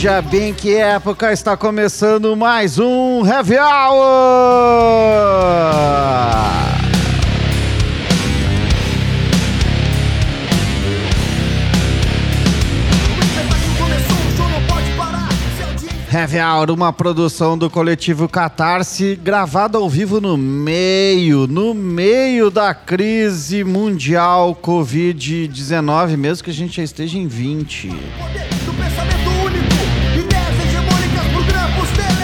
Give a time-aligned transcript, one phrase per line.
[0.00, 3.98] Veja bem que época está começando mais um Heavy Hour!
[16.14, 22.72] Heavy Hour, uma produção do coletivo Catarse, gravada ao vivo no meio, no meio da
[22.72, 27.90] crise mundial Covid-19, mesmo que a gente já esteja em 20.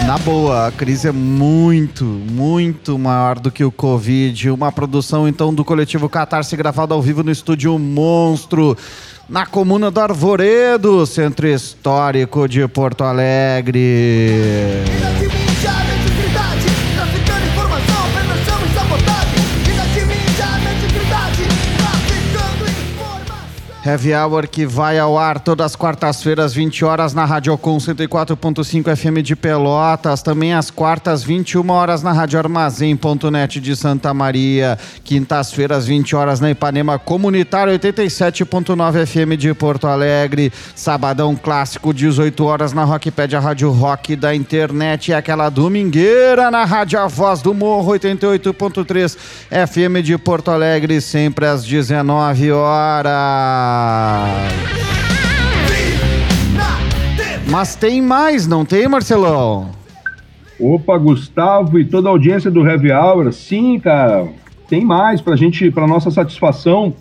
[0.05, 4.51] Na boa, a crise é muito, muito maior do que o Covid.
[4.51, 8.77] Uma produção, então, do coletivo Catarse, gravada ao vivo no estúdio Monstro,
[9.27, 14.83] na comuna do Arvoredo, centro histórico de Porto Alegre.
[23.85, 29.21] Heavy Hour que vai ao ar todas as quartas-feiras, 20 horas na Radiocom 104.5 FM
[29.21, 36.15] de Pelotas, também às quartas, 21 horas na Rádio Armazém.net de Santa Maria, quintas-feiras, 20
[36.15, 43.39] horas na Ipanema Comunitário 87.9 FM de Porto Alegre, sabadão clássico, 18 horas na Rockpedia
[43.39, 45.09] Rádio Rock da internet.
[45.09, 49.15] E aquela domingueira na Rádio A Voz do Morro 88.3
[49.67, 53.74] FM de Porto Alegre, sempre às 19 horas.
[57.49, 59.69] Mas tem mais, não tem, Marcelão?
[60.59, 64.27] Opa, Gustavo e toda a audiência do Heavy Hour, sim, cara,
[64.67, 66.93] tem mais pra gente, pra nossa satisfação.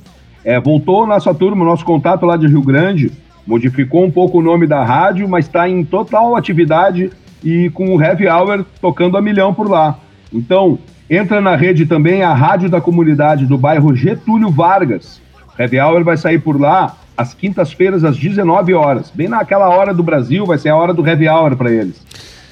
[0.45, 3.11] É, voltou nossa turma, nosso contato lá de Rio Grande,
[3.47, 7.11] modificou um pouco o nome da rádio, mas está em total atividade
[7.43, 9.99] e com o Heavy Hour tocando a milhão por lá.
[10.33, 15.21] Então, entra na rede também a Rádio da Comunidade do bairro Getúlio Vargas.
[15.59, 19.13] Heavy Hour vai sair por lá às quintas-feiras, às 19 horas.
[19.15, 22.05] Bem naquela hora do Brasil, vai ser a hora do Heavy Hour para eles.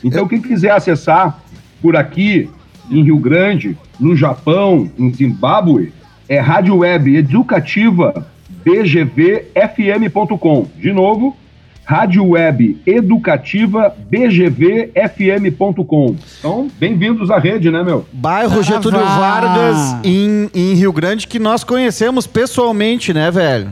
[0.05, 1.41] Então, quem quiser acessar
[1.81, 2.49] por aqui,
[2.91, 5.93] em Rio Grande, no Japão, em Zimbábue,
[6.29, 8.27] é rádio web educativa
[8.65, 10.67] bgvfm.com.
[10.79, 11.37] De novo,
[11.85, 16.17] rádio web educativa bgvfm.com.
[16.39, 18.07] Então, bem-vindos à rede, né, meu?
[18.13, 23.71] Bairro Getúlio Vargas, em, em Rio Grande, que nós conhecemos pessoalmente, né, velho?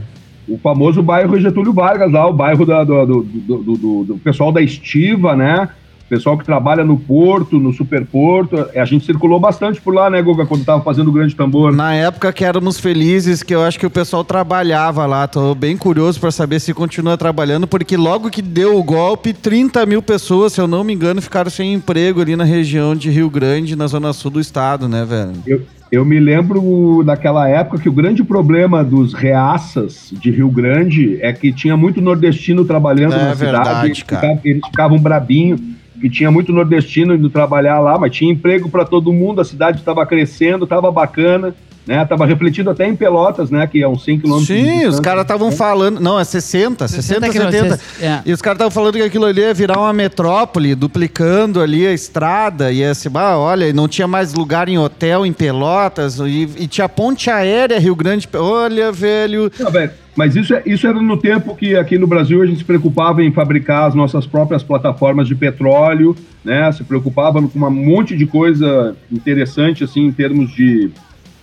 [0.48, 4.18] O famoso bairro Getúlio Vargas, lá, o bairro da- do, do- do- do- do- do
[4.18, 5.68] pessoal da Estiva, né?
[6.10, 8.68] Pessoal que trabalha no Porto, no Superporto.
[8.74, 11.72] A gente circulou bastante por lá, né, Guga, quando tava fazendo o grande tambor.
[11.72, 15.28] Na época que éramos felizes, que eu acho que o pessoal trabalhava lá.
[15.28, 19.86] Tô bem curioso para saber se continua trabalhando, porque logo que deu o golpe, 30
[19.86, 23.30] mil pessoas, se eu não me engano, ficaram sem emprego ali na região de Rio
[23.30, 25.34] Grande, na zona sul do estado, né, velho?
[25.46, 25.62] Eu,
[25.92, 31.32] eu me lembro daquela época que o grande problema dos reaças de Rio Grande é
[31.32, 33.86] que tinha muito nordestino trabalhando É na verdade, cidade.
[33.86, 35.60] Eles ficavam, eles ficavam brabinhos,
[36.00, 39.78] que tinha muito nordestino indo trabalhar lá, mas tinha emprego para todo mundo, a cidade
[39.78, 41.54] estava crescendo, estava bacana,
[41.90, 42.04] né?
[42.04, 43.66] Tava refletido até em Pelotas, né?
[43.66, 44.46] Que é uns 100 quilômetros.
[44.46, 45.98] de Sim, os caras estavam falando.
[45.98, 47.50] Não, é 60, 60, 60 70.
[47.50, 48.20] quilômetros, é.
[48.24, 51.92] E os caras estavam falando que aquilo ali ia virar uma metrópole, duplicando ali a
[51.92, 52.70] estrada.
[52.70, 56.20] E assim, ah, olha, e não tinha mais lugar em hotel em Pelotas.
[56.20, 58.28] E, e tinha ponte aérea Rio Grande.
[58.34, 59.50] Olha, velho.
[59.58, 62.58] Não, velho, mas isso, é- isso era no tempo que aqui no Brasil a gente
[62.58, 66.14] se preocupava em fabricar as nossas próprias plataformas de petróleo,
[66.44, 66.70] né?
[66.70, 70.92] Se preocupava com um monte de coisa interessante, assim, em termos de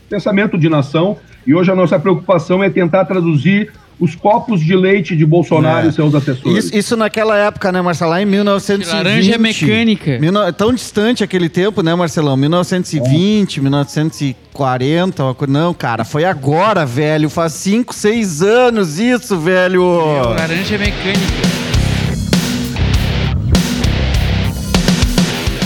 [0.10, 1.18] pensamento de nação.
[1.46, 5.90] E hoje a nossa preocupação é tentar traduzir os copos de leite de Bolsonaro É.
[5.90, 6.66] e seus assessores.
[6.66, 8.12] Isso, isso naquela época, né, Marcelo?
[8.12, 8.94] Lá em 1920.
[8.94, 10.20] Laranja mecânica.
[10.20, 12.38] Mil Tão distante aquele tempo, né, Marcelão?
[12.38, 15.24] 1920, 1940.
[15.24, 17.28] uma coisa- Não, cara, foi agora, velho.
[17.30, 19.84] Faz 5, 6 anos isso, velho.
[20.30, 21.57] Laranja mecânica.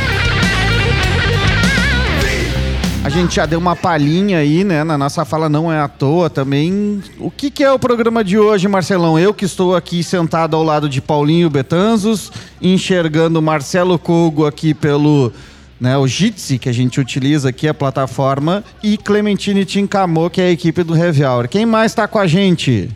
[3.05, 4.83] A gente já deu uma palhinha aí, né?
[4.83, 7.03] Na nossa fala não é à toa também.
[7.19, 9.19] O que, que é o programa de hoje, Marcelão?
[9.19, 15.31] Eu que estou aqui sentado ao lado de Paulinho Betanzos, enxergando Marcelo Cogo aqui pelo
[15.79, 20.45] né, o Jitsi, que a gente utiliza aqui, a plataforma, e Clementine Tincamô, que é
[20.45, 21.47] a equipe do Heavy Hour.
[21.47, 22.89] Quem mais está com a gente?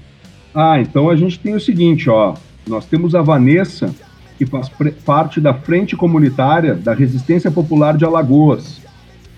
[0.56, 2.34] Ah, então a gente tem o seguinte, ó.
[2.68, 3.94] Nós temos a Vanessa,
[4.40, 4.72] que faz
[5.06, 8.89] parte da Frente Comunitária da Resistência Popular de Alagoas.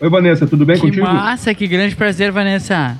[0.01, 1.05] Oi, Vanessa, tudo bem que contigo?
[1.05, 2.99] Que massa, que grande prazer, Vanessa.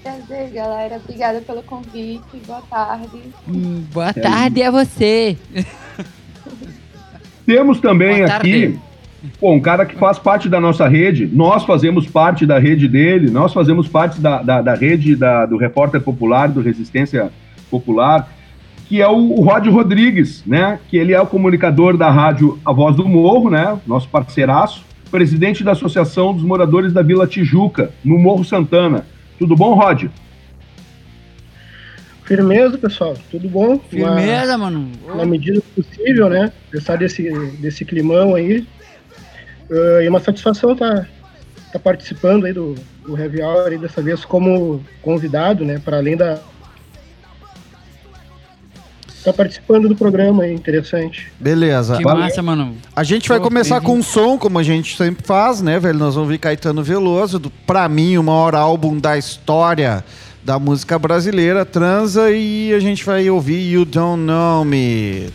[0.00, 1.00] Prazer, galera.
[1.02, 2.22] Obrigada pelo convite.
[2.46, 3.20] Boa tarde.
[3.48, 5.36] Hum, boa tarde a você.
[7.44, 8.78] Temos também aqui
[9.40, 13.28] Pô, um cara que faz parte da nossa rede, nós fazemos parte da rede dele,
[13.30, 17.32] nós fazemos parte da, da, da rede da, do Repórter Popular, do Resistência
[17.68, 18.32] Popular,
[18.86, 20.78] que é o, o Rod Rodrigues, né?
[20.88, 23.76] Que ele é o comunicador da rádio A Voz do Morro, né?
[23.84, 29.06] Nosso parceiraço, presidente da Associação dos Moradores da Vila Tijuca, no Morro Santana.
[29.38, 30.08] Tudo bom, Rod?
[32.28, 33.16] Firmeza, pessoal.
[33.30, 33.78] Tudo bom?
[33.78, 34.92] Firmeza, na, mano.
[35.14, 36.52] Na medida possível, né?
[36.70, 38.66] Pensar desse, desse climão aí.
[39.70, 41.08] Uh, e é uma satisfação estar tá,
[41.72, 42.74] tá participando aí do,
[43.06, 45.80] do Heavy Hour aí dessa vez como convidado, né?
[45.82, 46.38] Para além da.
[49.24, 51.30] Tá participando do programa aí, interessante.
[51.40, 51.96] Beleza.
[51.96, 52.76] Que massa, mano.
[52.94, 55.98] A gente vai começar com um som, como a gente sempre faz, né, velho?
[55.98, 60.04] Nós vamos ver Caetano Veloso, do, pra mim, o maior álbum da história
[60.44, 65.28] da música brasileira, transa, e a gente vai ouvir You Don't Know Me.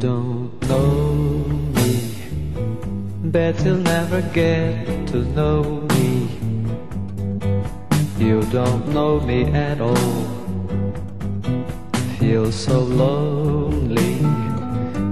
[0.00, 1.44] Don't know
[1.76, 2.00] me,
[3.24, 5.62] bet you'll never get to know
[5.94, 6.26] me.
[8.16, 10.24] You don't know me at all.
[12.18, 14.16] Feel so lonely.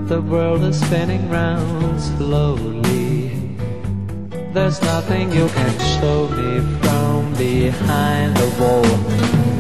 [0.06, 3.28] The world is spinning round slowly.
[4.54, 8.88] There's nothing you can show me from behind the wall.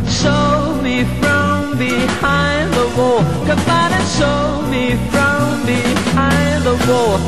[0.08, 1.47] Show me from
[1.78, 3.22] behind the wall.
[3.46, 7.18] Come on and show me from behind the wall.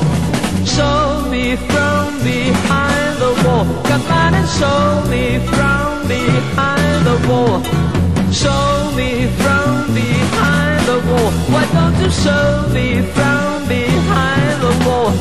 [0.67, 3.64] Show me from behind the wall.
[3.85, 7.63] Come on and show me from behind the wall.
[8.32, 11.31] Show me from behind the wall.
[11.53, 15.13] Why don't you show me from behind the wall?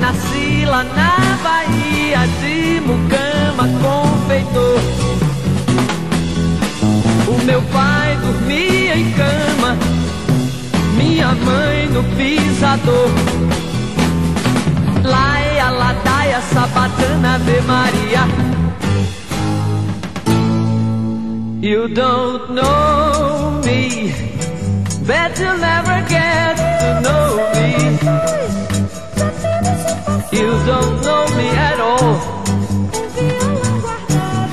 [0.00, 1.12] Nasci lá na
[1.42, 5.25] Bahia de Mucama, confeitor.
[7.46, 9.76] Meu pai dormia em cama,
[10.96, 13.08] minha mãe no pisador.
[15.04, 18.26] Laia, ladaia, sabatana, Ave Maria.
[21.62, 24.12] You don't know me,
[25.06, 27.70] bet you'll never get to know me.
[30.32, 32.18] You don't know me at all.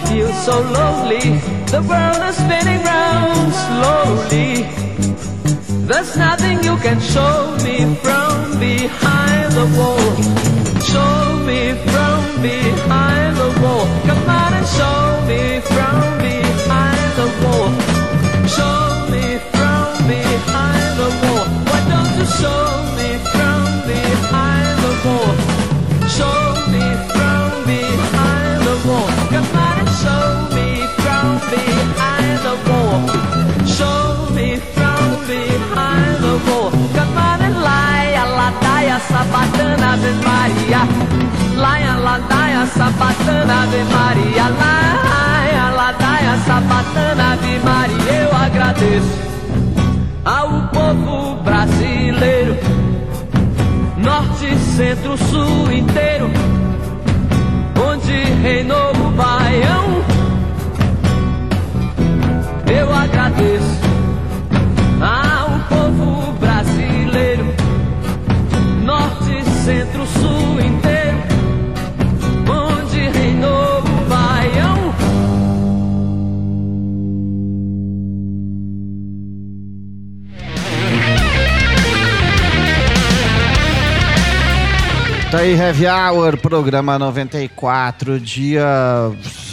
[0.06, 1.42] Feel so lonely,
[1.74, 4.62] the world is spinning round slowly.
[5.88, 10.08] There's nothing you can show me from behind the wall.
[10.92, 11.18] Show
[11.50, 13.86] me from behind the wall.
[14.08, 16.23] Come on and show me from
[38.94, 40.82] ladaia, sabatana, Ave Maria.
[41.58, 44.50] Laia, ladaia, sabatana, Ave Maria.
[44.50, 48.14] Laia, ladaia, sabatana, Ave Maria.
[48.14, 49.20] Eu agradeço
[50.26, 52.58] ao povo brasileiro
[53.98, 56.30] norte, centro, sul inteiro,
[57.90, 60.04] onde reinou o baião.
[62.68, 63.83] Eu agradeço
[85.44, 88.64] aí, Heavy Hour, programa 94, dia.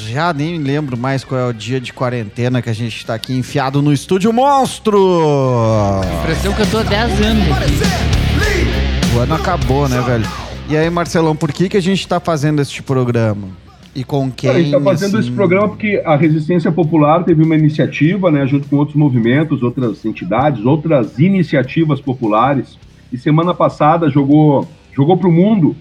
[0.09, 3.37] Já nem lembro mais qual é o dia de quarentena que a gente tá aqui
[3.37, 6.00] enfiado no estúdio monstro!
[6.20, 9.16] Impressão que eu tô há 10 anos aqui.
[9.16, 10.25] O ano acabou, né, velho?
[10.68, 13.49] E aí, Marcelão, por que, que a gente tá fazendo este programa?
[13.92, 14.50] E com quem?
[14.50, 15.26] a gente está fazendo assim?
[15.26, 20.04] esse programa porque a Resistência Popular teve uma iniciativa, né, junto com outros movimentos, outras
[20.04, 22.78] entidades, outras iniciativas populares.
[23.12, 25.76] E semana passada jogou jogou para o mundo,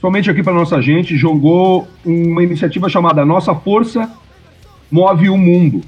[0.00, 4.10] somente aqui para nossa gente, jogou uma iniciativa chamada Nossa Força
[4.90, 5.82] Move o Mundo.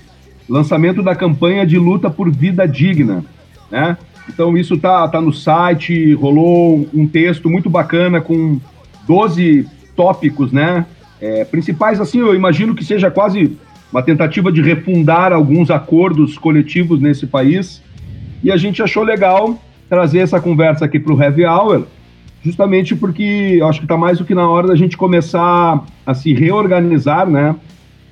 [0.49, 3.25] Lançamento da campanha de luta por vida digna,
[3.71, 3.97] né?
[4.29, 8.61] Então isso tá, tá no site, rolou um texto muito bacana com
[9.07, 10.87] 12 tópicos, né?
[11.21, 13.57] É, principais, assim, eu imagino que seja quase
[13.93, 17.83] uma tentativa de refundar alguns acordos coletivos nesse país.
[18.43, 21.87] E a gente achou legal trazer essa conversa aqui para o Heavy Hour,
[22.45, 26.15] justamente porque eu acho que está mais do que na hora da gente começar a
[26.15, 27.55] se reorganizar, né?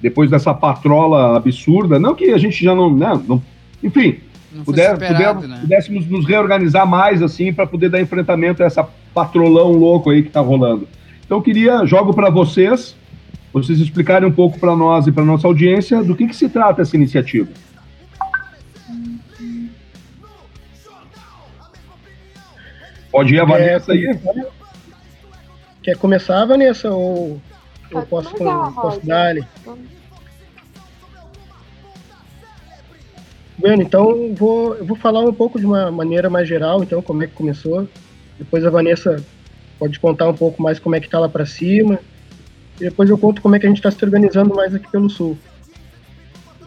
[0.01, 1.99] Depois dessa patrola absurda.
[1.99, 2.95] Não que a gente já não.
[2.95, 3.43] Né, não
[3.83, 4.17] enfim,
[4.55, 5.59] Não puder, superado, puder- né?
[5.63, 10.31] pudéssemos nos reorganizar mais, assim, para poder dar enfrentamento a essa patrolão louco aí que
[10.31, 10.87] tá rolando.
[11.25, 12.95] Então, eu queria, jogo para vocês,
[13.53, 16.83] vocês explicarem um pouco para nós e para nossa audiência do que, que se trata
[16.83, 17.49] essa iniciativa.
[23.11, 24.19] Pode ir a Vanessa aí?
[25.83, 26.91] Quer começar, Vanessa?
[26.91, 27.41] Ou
[27.91, 29.45] eu posso, começar, posso dar ali?
[33.59, 37.23] Bueno, então vou, eu vou falar um pouco de uma maneira mais geral, então, como
[37.23, 37.87] é que começou.
[38.39, 39.23] Depois a Vanessa
[39.79, 41.99] pode contar um pouco mais como é que tá lá para cima.
[42.81, 45.11] E depois eu conto como é que a gente está se organizando mais aqui pelo
[45.11, 45.37] Sul.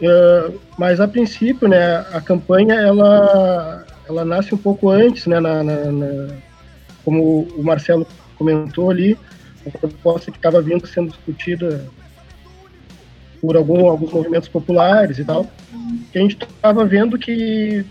[0.00, 5.62] Eh, mas a princípio, né, a campanha ela, ela nasce um pouco antes, né, na,
[5.62, 6.34] na- na-
[7.04, 8.06] como o Marcelo
[8.36, 9.16] comentou ali,
[9.66, 11.84] a proposta que estava vindo sendo discutida
[13.40, 15.46] por algum, alguns movimentos populares e tal,
[16.12, 17.84] que a gente estava vendo que,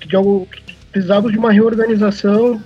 [0.00, 2.62] que, de algo, que precisava de uma reorganização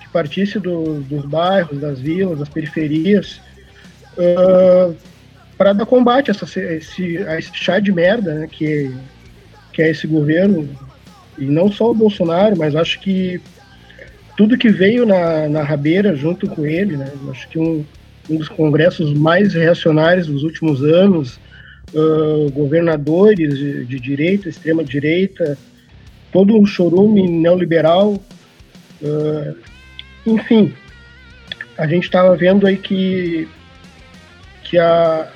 [0.00, 3.40] que partisse do- dos bairros, das vilas, das periferias,
[5.56, 8.94] para dar combate a, essa, esse, a esse chá de merda né, que,
[9.72, 10.68] que é esse governo,
[11.40, 13.40] e não só o Bolsonaro, mas acho que
[14.36, 17.84] tudo que veio na, na rabeira junto com ele, né, acho que um,
[18.28, 21.40] um dos congressos mais reacionários dos últimos anos,
[21.94, 25.58] ah, governadores de, de direita, extrema direita,
[26.30, 28.20] todo um chorume neoliberal,
[29.02, 29.54] ah,
[30.26, 30.72] enfim,
[31.76, 33.48] a gente estava vendo aí que
[34.62, 35.28] que a,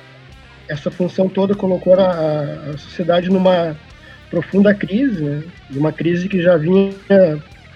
[0.69, 2.11] essa função toda colocou a,
[2.71, 3.75] a sociedade numa
[4.35, 5.43] profunda crise, né?
[5.71, 6.91] E uma crise que já vinha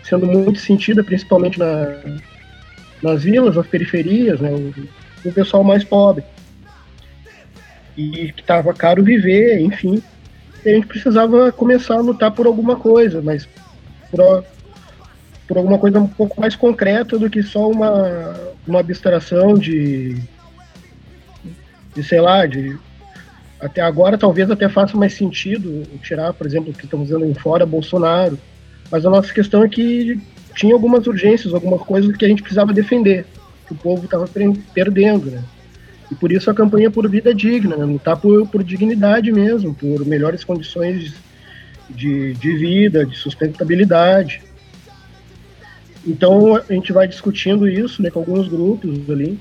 [0.04, 1.96] sendo muito sentida, principalmente na,
[3.02, 4.52] nas vilas, nas periferias, né?
[4.52, 6.26] O, o pessoal mais pobre.
[7.96, 10.04] E que estava caro viver, enfim.
[10.66, 13.48] E a gente precisava começar a lutar por alguma coisa, mas
[14.12, 14.44] por,
[15.48, 18.36] por alguma coisa um pouco mais concreta do que só uma,
[18.68, 20.18] uma abstração de
[21.96, 22.78] de sei lá, de
[23.60, 27.34] até agora talvez até faça mais sentido tirar, por exemplo, o que estamos vendo em
[27.34, 28.40] fora Bolsonaro,
[28.90, 30.20] mas a nossa questão é que
[30.56, 33.26] tinha algumas urgências, algumas coisas que a gente precisava defender,
[33.68, 34.28] que o povo estava
[34.74, 35.44] perdendo, né?
[36.12, 37.86] E por isso a campanha por vida digna, né?
[37.86, 41.14] lutar por, por dignidade mesmo, por melhores condições
[41.90, 44.42] de, de vida, de sustentabilidade.
[46.06, 49.38] Então a gente vai discutindo isso né, com alguns grupos ali.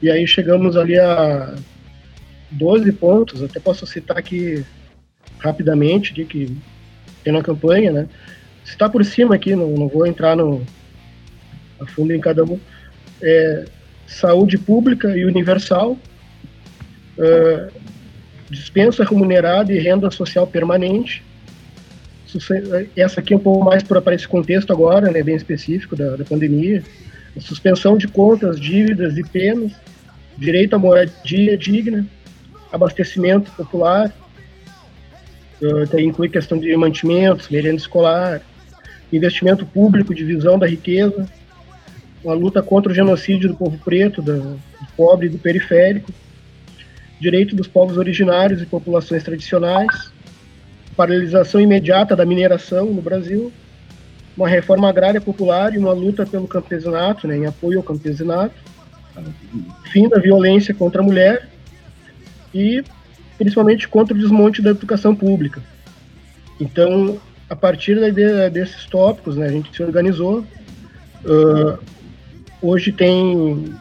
[0.00, 1.54] E aí chegamos ali a
[2.50, 4.64] 12 pontos, até posso citar aqui
[5.38, 6.56] rapidamente aqui, que
[7.22, 8.08] tem na campanha, né?
[8.64, 10.62] Citar por cima aqui, não, não vou entrar no,
[11.80, 12.58] a fundo em cada um.
[13.22, 13.64] É,
[14.06, 15.96] saúde pública e universal,
[17.18, 17.68] é,
[18.50, 21.22] dispensa remunerada e renda social permanente.
[22.26, 26.16] Suce- Essa aqui é um pouco mais para esse contexto agora, né, bem específico da,
[26.16, 26.82] da pandemia.
[27.38, 29.72] Suspensão de contas, dívidas e penas,
[30.36, 32.04] direito à moradia digna,
[32.72, 34.12] abastecimento popular,
[35.90, 38.40] daí inclui questão de mantimentos, merenda escolar,
[39.12, 41.28] investimento público, divisão da riqueza,
[42.22, 44.58] uma luta contra o genocídio do povo preto, do
[44.96, 46.12] pobre e do periférico,
[47.20, 50.12] direito dos povos originários e populações tradicionais,
[50.96, 53.52] paralisação imediata da mineração no Brasil,
[54.36, 58.54] uma reforma agrária popular e uma luta pelo campesinato, né, em apoio ao campesinato,
[59.90, 61.48] fim da violência contra a mulher
[62.54, 62.82] e
[63.36, 65.62] principalmente contra o desmonte da educação pública.
[66.60, 70.44] Então, a partir de- desses tópicos, né, a gente se organizou.
[71.24, 71.78] ah,
[72.60, 73.72] hoje tem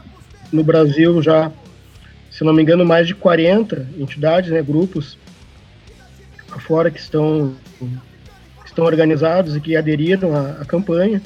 [0.52, 1.52] no Brasil já,
[2.32, 5.18] se não me engano, mais de 40 entidades, né, grupos
[6.60, 11.22] fora que estão, que estão organizados e que aderiram à, à campanha.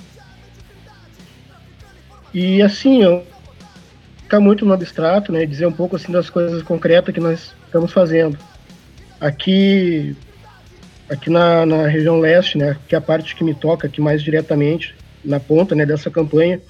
[2.34, 3.04] E assim,
[4.32, 7.92] ficar muito no abstrato, né, dizer um pouco assim das coisas concretas que nós estamos
[7.92, 8.38] fazendo.
[9.20, 10.16] Aqui
[11.10, 14.24] aqui na, na região leste, né, que é a parte que me toca aqui mais
[14.24, 14.96] diretamente,
[15.26, 16.62] na ponta, né, dessa campanha,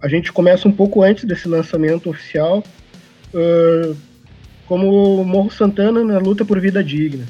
[0.00, 2.62] a gente começa um pouco antes desse lançamento oficial,
[3.34, 3.96] uh,
[4.64, 7.26] como Morro Santana na luta por vida digna.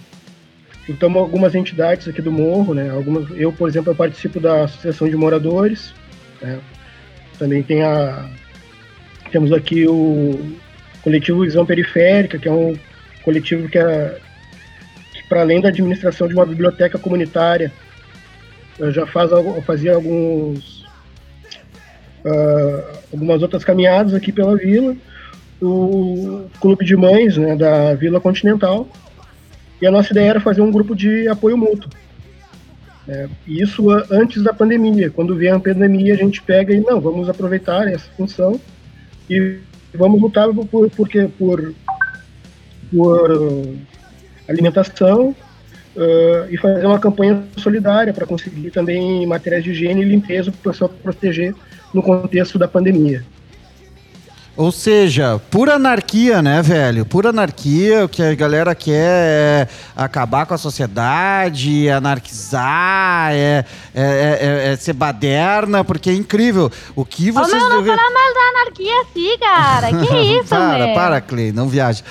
[0.87, 5.09] Então, algumas entidades aqui do Morro, né, algumas, eu, por exemplo, eu participo da Associação
[5.09, 5.95] de Moradores,
[6.43, 6.61] né,
[7.39, 8.29] também tem a,
[9.35, 10.39] temos aqui o
[11.03, 12.79] coletivo Visão Periférica, que é um
[13.25, 14.17] coletivo que é
[15.29, 17.73] para além da administração de uma biblioteca comunitária,
[18.93, 19.33] já faz,
[19.67, 20.85] fazia alguns,
[22.25, 24.95] uh, algumas outras caminhadas aqui pela vila,
[25.61, 28.87] o Clube de Mães né, da Vila Continental,
[29.83, 31.91] e a nossa ideia era fazer um grupo de apoio mútuo.
[33.09, 35.11] É, isso antes da pandemia.
[35.11, 38.61] Quando vier a pandemia, a gente pega e não, vamos aproveitar essa função
[39.29, 39.59] e
[39.95, 41.75] vamos lutar por, por, por,
[42.91, 43.75] por
[44.49, 45.35] alimentação
[45.97, 50.59] uh, e fazer uma campanha solidária para conseguir também materiais de higiene e limpeza para
[50.59, 51.55] o pessoal proteger
[51.93, 53.25] no contexto da pandemia.
[54.57, 57.05] Ou seja, pura anarquia, né, velho?
[57.05, 58.05] Pura anarquia.
[58.05, 64.77] O que a galera quer é acabar com a sociedade, anarquizar, é, é, é, é
[64.77, 66.71] ser baderna, porque é incrível.
[66.95, 67.61] O que vocês.
[67.61, 69.89] Ô, meu, não fala mais da anarquia assim, cara.
[69.89, 70.95] Que isso, Para, meu?
[70.95, 72.05] para, Clay, não viaja.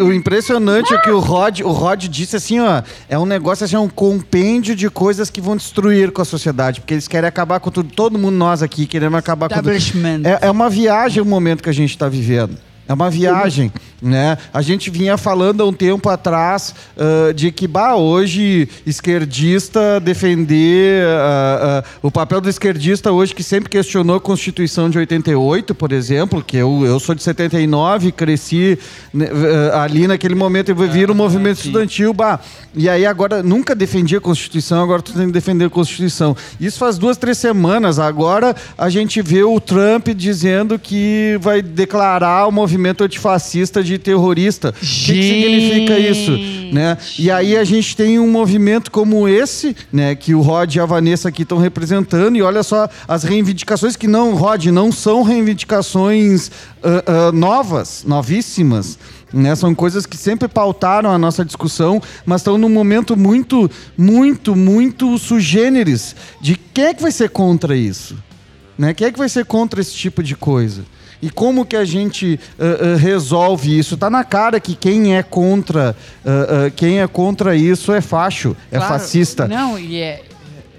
[0.00, 3.76] O impressionante é que o Rod, o Rod disse assim, ó, é um negócio assim,
[3.76, 7.70] um compêndio de coisas que vão destruir com a sociedade, porque eles querem acabar com
[7.72, 7.90] tudo.
[7.92, 9.72] Todo mundo nós aqui queremos acabar com tudo.
[9.72, 10.22] Establishment.
[10.24, 12.67] É, é uma viagem o momento que a gente está vivendo.
[12.88, 13.70] É uma viagem,
[14.00, 14.38] né?
[14.50, 21.04] A gente vinha falando há um tempo atrás uh, de que, bah, hoje, esquerdista defender...
[21.04, 25.92] Uh, uh, o papel do esquerdista hoje, que sempre questionou a Constituição de 88, por
[25.92, 28.78] exemplo, que eu, eu sou de 79, cresci
[29.12, 29.26] né,
[29.74, 32.40] ali naquele momento, eu vi o movimento estudantil, bah,
[32.74, 36.34] e aí agora, nunca defendi a Constituição, agora estou tendo que defender a Constituição.
[36.58, 37.98] Isso faz duas, três semanas.
[37.98, 44.70] Agora a gente vê o Trump dizendo que vai declarar o movimento antifascista de terrorista.
[44.70, 46.32] O que, que significa isso?
[46.72, 46.96] Né?
[47.18, 50.86] E aí a gente tem um movimento como esse, né, que o Rod e a
[50.86, 56.50] Vanessa aqui estão representando, e olha só as reivindicações que não, Rod, não são reivindicações
[56.82, 58.98] ah, ah, novas, novíssimas.
[59.32, 59.54] Né?
[59.54, 65.18] São coisas que sempre pautaram a nossa discussão, mas estão num momento muito, muito, muito
[65.18, 68.16] sugêneres de quem é que vai ser contra isso?
[68.78, 68.94] Né?
[68.94, 70.84] Quem é que vai ser contra esse tipo de coisa?
[71.20, 73.94] E como que a gente uh, uh, resolve isso?
[73.94, 78.76] Está na cara que quem é contra, uh, quem é contra isso é facho, é
[78.76, 79.48] Claro, fascista.
[79.48, 80.22] Não, e é,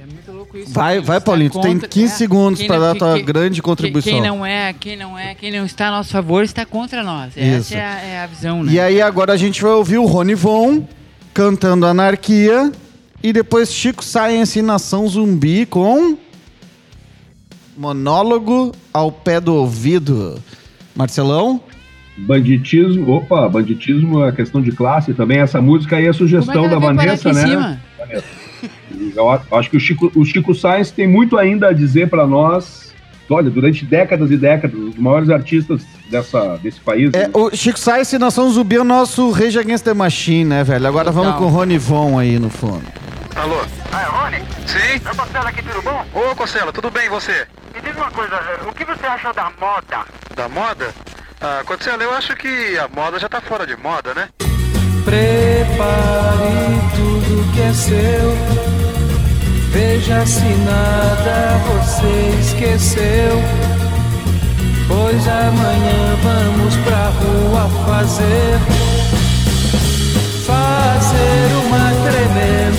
[0.01, 0.71] é muito louco isso.
[0.71, 3.61] Vai, vai, Paulinho, tu tem contra- 15 segundos quem para dar a tua quem- grande
[3.61, 4.13] contribuição.
[4.13, 7.33] Quem não é, quem não é, quem não está a nosso favor está contra nós.
[7.35, 7.73] Isso.
[7.73, 8.71] Essa é a, é a visão, né?
[8.71, 10.87] E aí agora a gente vai ouvir o Rony Von
[11.33, 12.71] cantando Anarquia
[13.21, 16.17] e depois Chico Science Nação Zumbi com
[17.79, 20.37] monólogo ao pé do ouvido.
[20.93, 21.61] Marcelão?
[22.17, 25.39] Banditismo, opa, banditismo é questão de classe também.
[25.39, 27.47] Essa música aí é Como é que sugestão ela da Vanessa, aqui em né?
[27.47, 27.81] cima?
[29.15, 32.93] Eu acho que o Chico, o Chico Sainz tem muito ainda a dizer para nós.
[33.29, 37.11] Olha, durante décadas e décadas, os maiores artistas dessa, desse país.
[37.13, 37.29] É, né?
[37.33, 40.85] o Chico Science Nação Zumbi é o nosso Rage Against the Machine, né, velho?
[40.85, 42.83] Agora vamos com o Rony Von aí no fundo.
[43.35, 43.61] Alô?
[43.93, 44.58] Ah, é Rony?
[44.69, 45.01] Sim?
[45.03, 46.05] É o Costello aqui, tudo bom?
[46.13, 47.47] Ô, Costello, tudo bem e você?
[47.73, 50.05] Me diz uma coisa, o que você acha da moda?
[50.35, 50.93] Da moda?
[51.41, 54.29] Ah, Costello, eu acho que a moda já tá fora de moda, né?
[55.03, 58.37] Prepare tudo que é seu.
[59.71, 63.41] Veja se nada você esqueceu.
[64.87, 68.59] Pois amanhã vamos pra rua fazer.
[70.45, 72.78] Fazer uma tremenda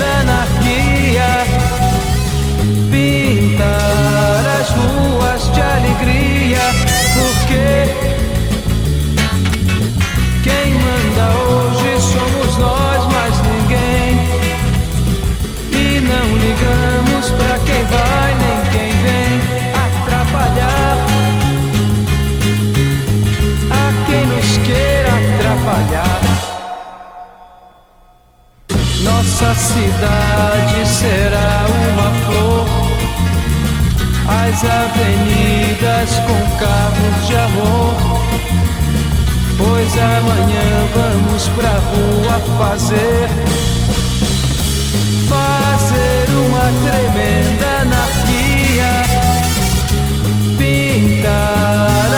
[29.40, 32.66] Nossa cidade será uma flor.
[34.28, 37.94] As avenidas com carros de amor.
[39.56, 43.28] Pois amanhã vamos pra rua fazer.
[45.26, 48.92] Fazer uma tremenda anarquia.
[50.58, 52.09] Pintar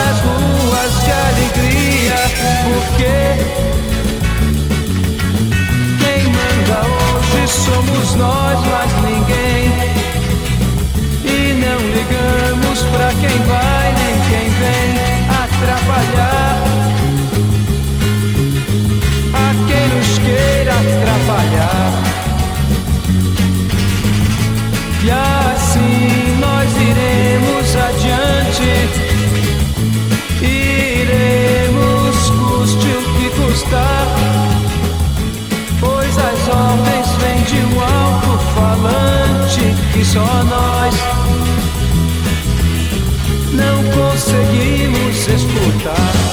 [45.83, 46.23] escutar.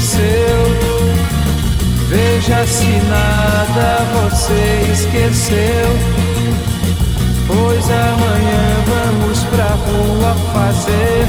[0.00, 0.20] seu.
[2.08, 5.88] Veja se nada você esqueceu.
[7.46, 10.36] Pois amanhã vamos pra rua.
[10.52, 11.26] Fazer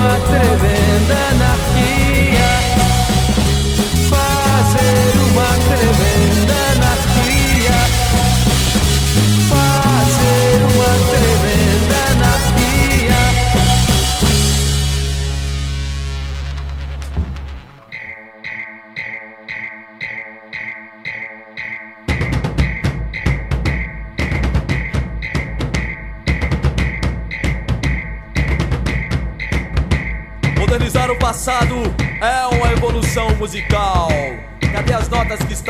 [0.00, 0.79] Fazer uma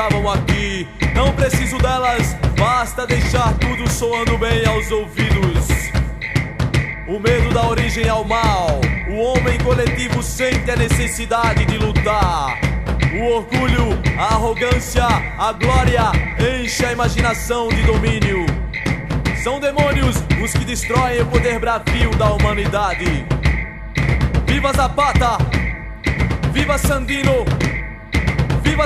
[0.01, 0.89] estavam aqui?
[1.15, 5.69] Não preciso delas, basta deixar tudo soando bem aos ouvidos.
[7.07, 8.81] O medo dá origem ao mal.
[9.11, 12.59] O homem coletivo sente a necessidade de lutar.
[13.13, 18.47] O orgulho, a arrogância, a glória enche a imaginação de domínio.
[19.45, 23.27] São demônios os que destroem o poder bravio da humanidade.
[24.47, 25.37] Viva Zapata!
[26.53, 27.70] Viva Sandino!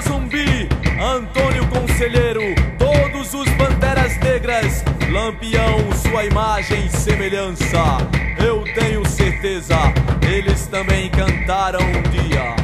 [0.03, 0.69] Zumbi!
[1.01, 2.43] Antônio Conselheiro!
[2.79, 4.85] Todos os banderas negras!
[5.11, 7.99] Lampião, sua imagem e semelhança!
[8.45, 9.77] Eu tenho certeza,
[10.23, 12.64] eles também cantaram um dia.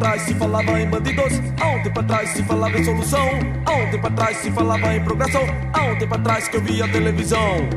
[0.00, 4.38] Atrás se falava em bandidos, um tempo atrás se falava em solução, um tempo atrás
[4.38, 7.68] se falava em progressão, um tempo atrás que eu via televisão.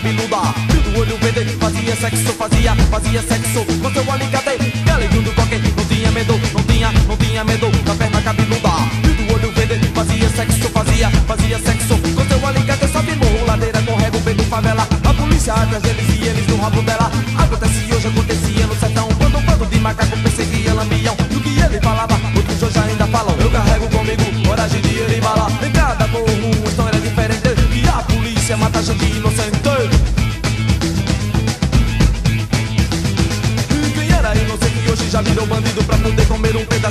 [0.00, 0.54] Cabeluda.
[0.82, 4.72] Do olho verde, fazia sexo, fazia, fazia sexo com seu alicate.
[4.84, 8.70] Galego do toque, não tinha medo, não tinha, não tinha medo da perna cabeluda.
[9.02, 12.88] Do olho verde, fazia sexo, fazia, fazia sexo com seu alicate.
[12.88, 14.88] Sobe morro, ladeira, correga o vento, favela.
[15.04, 17.10] A polícia atrás deles e eles no rabo dela.
[17.38, 19.08] Acontece hoje, acontecia no sertão.
[19.18, 21.16] Quando um bando de macaco perseguia lampião.
[21.30, 23.36] E o que ele falava, outros hoje ainda falam.
[23.38, 25.46] Eu carrego comigo coragem de e bala.
[25.62, 27.48] Em cada morro, uma história diferente.
[27.72, 29.59] E a polícia mata gente inocente.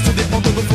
[0.01, 0.68] Comer um pedaço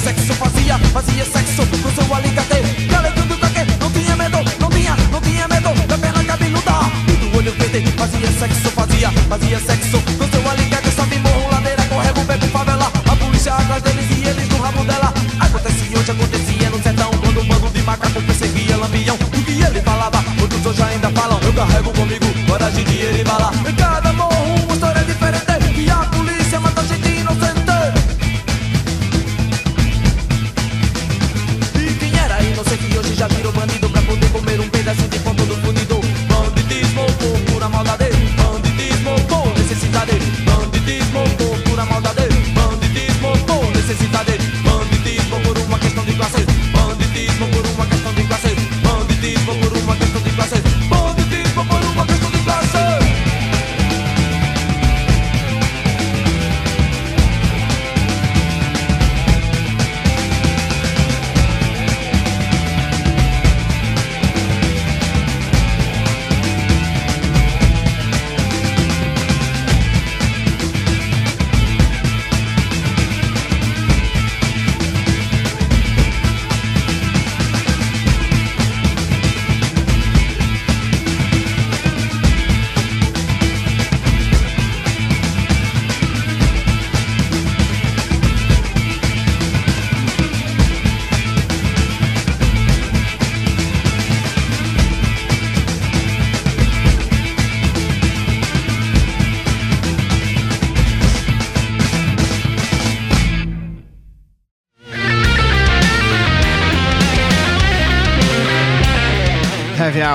[0.00, 0.80] do fudidor.
[0.92, 2.86] fazia sexo com seu alicate.
[2.90, 6.72] Galegando da que não tinha medo, não tinha, não tinha medo da perna cabeluda.
[7.08, 9.79] E do olho verde, fazia sexo, fazia, fazia sexo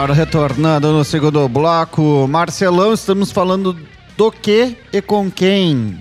[0.06, 2.28] Hour retornando no segundo bloco.
[2.28, 3.76] Marcelão, estamos falando
[4.15, 5.98] do que e com quem?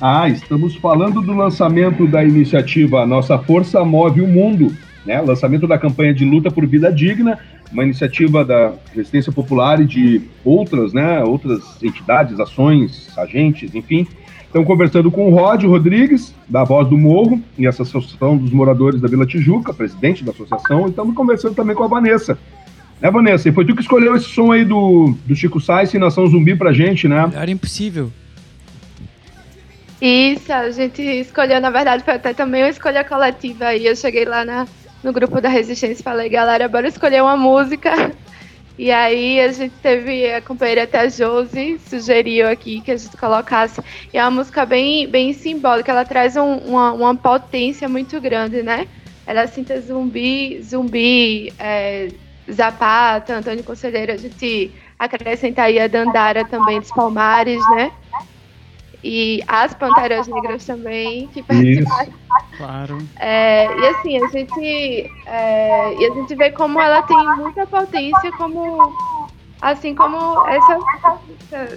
[0.00, 5.20] Ah, estamos falando do lançamento da iniciativa Nossa Força Move o Mundo, né?
[5.20, 7.38] Lançamento da campanha de luta por vida digna,
[7.70, 11.22] uma iniciativa da Resistência Popular e de outras, né?
[11.22, 14.06] Outras entidades, ações, agentes, enfim.
[14.46, 19.02] Estamos conversando com o Rod Rodrigues, da Voz do Morro, e essa Associação dos Moradores
[19.02, 22.38] da Vila Tijuca, presidente da associação, e estamos conversando também com a Vanessa.
[23.04, 23.50] Né, Vanessa?
[23.50, 26.56] E foi tu que escolheu esse som aí do, do Chico Sainz e Nação Zumbi
[26.56, 27.30] pra gente, né?
[27.34, 28.10] Era impossível.
[30.00, 33.86] Isso, a gente escolheu, na verdade, foi até também uma escolha coletiva aí.
[33.86, 34.66] Eu cheguei lá na,
[35.02, 37.92] no grupo da Resistência e falei, galera, bora escolher uma música.
[38.76, 43.16] E aí a gente teve a companheira até a Josi, sugeriu aqui que a gente
[43.16, 43.80] colocasse.
[44.12, 48.64] E é uma música bem, bem simbólica, ela traz um- uma, uma potência muito grande,
[48.64, 48.88] né?
[49.24, 52.08] Ela sinta zumbi, zumbi, é,
[52.50, 57.90] Zapata, Antônio Conselheiro, a gente acrescenta aí a Dandara também dos Palmares, né?
[59.02, 62.12] E as Panteras Negras também, que participaram.
[62.56, 62.98] Claro.
[63.16, 68.32] É, e assim, a gente, é, e a gente vê como ela tem muita potência,
[68.38, 68.92] como
[69.60, 70.78] assim como essa,
[71.52, 71.68] essa-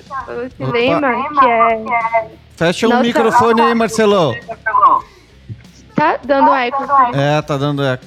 [0.46, 0.72] esse Opa.
[0.72, 2.28] lema que é.
[2.56, 3.04] Fecha o Nossa.
[3.04, 4.34] microfone aí, Marcelão.
[5.96, 6.84] Tá dando eco.
[7.14, 8.06] É, tá dando eco.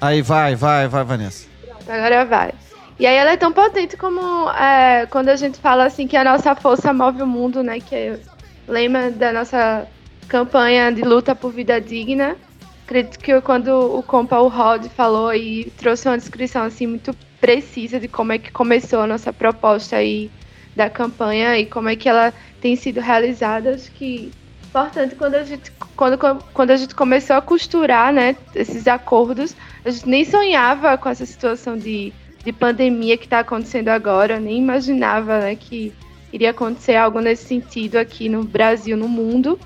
[0.00, 1.48] Aí vai, vai, vai, Vanessa.
[1.88, 2.52] Agora vai.
[2.98, 6.24] E aí ela é tão potente como é, quando a gente fala assim que a
[6.24, 7.78] nossa força move o mundo, né?
[7.78, 8.20] Que é
[8.66, 9.86] lema da nossa
[10.28, 12.36] campanha de luta por vida digna.
[12.84, 18.00] Acredito que quando o compa, o Rod, falou e trouxe uma descrição assim muito precisa
[18.00, 20.30] de como é que começou a nossa proposta aí
[20.74, 24.32] da campanha e como é que ela tem sido realizada, acho que
[24.66, 26.18] importante quando a gente quando,
[26.52, 29.54] quando a gente começou a costurar, né, esses acordos,
[29.86, 32.12] a gente nem sonhava com essa situação de,
[32.44, 35.92] de pandemia que está acontecendo agora, nem imaginava, né, que
[36.32, 39.58] iria acontecer algo nesse sentido aqui no Brasil, no mundo.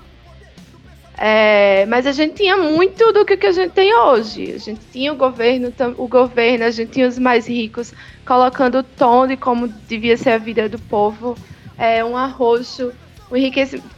[1.17, 4.53] É, mas a gente tinha muito do que, que a gente tem hoje.
[4.53, 7.91] A gente tinha o governo, o governo, a gente tinha os mais ricos
[8.23, 11.35] colocando o tom de como devia ser a vida do povo.
[11.79, 12.91] É, um arroxo,
[13.29, 13.35] o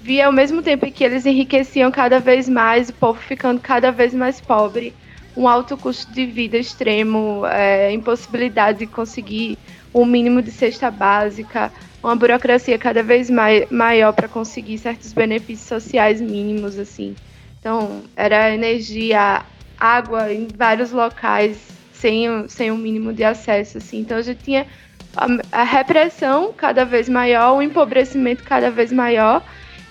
[0.02, 4.14] via ao mesmo tempo que eles enriqueciam cada vez mais, o povo ficando cada vez
[4.14, 4.94] mais pobre.
[5.36, 9.58] Um alto custo de vida extremo, é, impossibilidade de conseguir
[9.94, 15.68] um mínimo de cesta básica, uma burocracia cada vez mai maior para conseguir certos benefícios
[15.68, 17.18] sociais mínimos, assim.
[17.60, 19.44] Então, era energia,
[19.78, 24.00] água em vários locais sem, o- sem um mínimo de acesso, assim.
[24.00, 24.68] Então, a gente tinha
[25.16, 29.44] a, a repressão cada vez maior, o empobrecimento cada vez maior.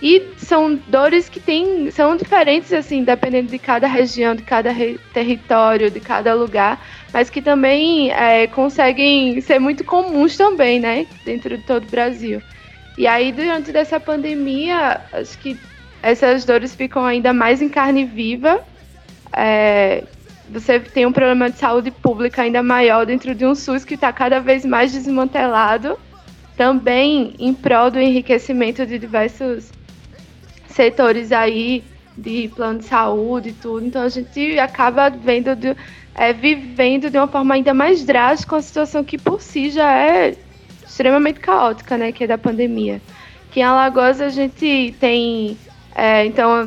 [0.03, 4.75] E são dores que tem, são diferentes, assim, dependendo de cada região, de cada
[5.15, 11.57] território, de cada lugar, mas que também é, conseguem ser muito comuns também, né, dentro
[11.57, 12.43] de todo o Brasil.
[12.99, 15.57] E aí, diante dessa pandemia, acho que
[16.03, 18.61] essas dores ficam ainda mais em carne viva,
[19.33, 20.03] é,
[20.51, 24.13] você tem um problema de saúde pública ainda maior dentro de um SUS que está
[24.13, 25.97] cada vez mais desmantelado,
[26.57, 29.71] também em prol do enriquecimento de diversos
[30.73, 31.85] setores aí
[32.17, 33.87] de plano de saúde e tudo.
[33.87, 35.77] Então a gente acaba vendo de,
[36.15, 40.37] é, vivendo de uma forma ainda mais drástica uma situação que por si já é
[40.85, 42.13] extremamente caótica, né?
[42.13, 43.01] Que é da pandemia.
[43.49, 45.57] Aqui em Alagoas a gente tem.
[45.95, 46.67] É, então,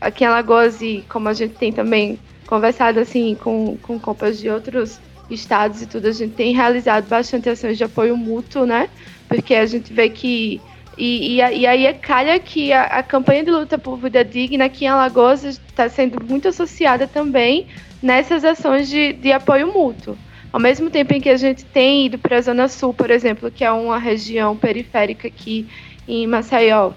[0.00, 4.48] aqui em Alagoas, e como a gente tem também conversado assim com, com compas de
[4.48, 8.88] outros estados e tudo, a gente tem realizado bastante ações de apoio mútuo, né?
[9.28, 10.60] Porque a gente vê que.
[11.00, 14.66] E, e, e aí é calha que a, a, campanha de luta por vida digna
[14.66, 17.68] aqui em Alagoas está sendo muito associada também
[18.02, 20.14] nessas ações de, de apoio mútuo.
[20.52, 23.50] Ao mesmo tempo em que a gente tem ido para a Zona Sul, por exemplo,
[23.50, 25.66] que é uma região periférica aqui
[26.06, 26.92] em Maceió,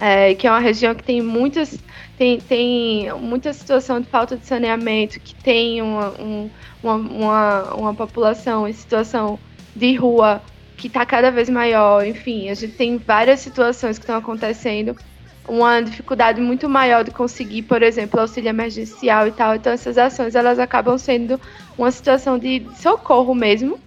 [0.00, 1.78] é, que é uma região que tem muitas
[2.18, 6.50] tem, tem muita situação de falta de saneamento, que tem uma, um,
[6.82, 9.38] uma, uma, uma população em situação
[9.76, 10.42] de rua
[10.82, 12.04] que está cada vez maior.
[12.04, 14.96] Enfim, a gente tem várias situações que estão acontecendo
[15.48, 19.54] uma dificuldade muito maior de conseguir, por exemplo, auxílio emergencial e tal.
[19.54, 21.40] Então essas ações elas acabam sendo
[21.78, 23.78] uma situação de socorro mesmo.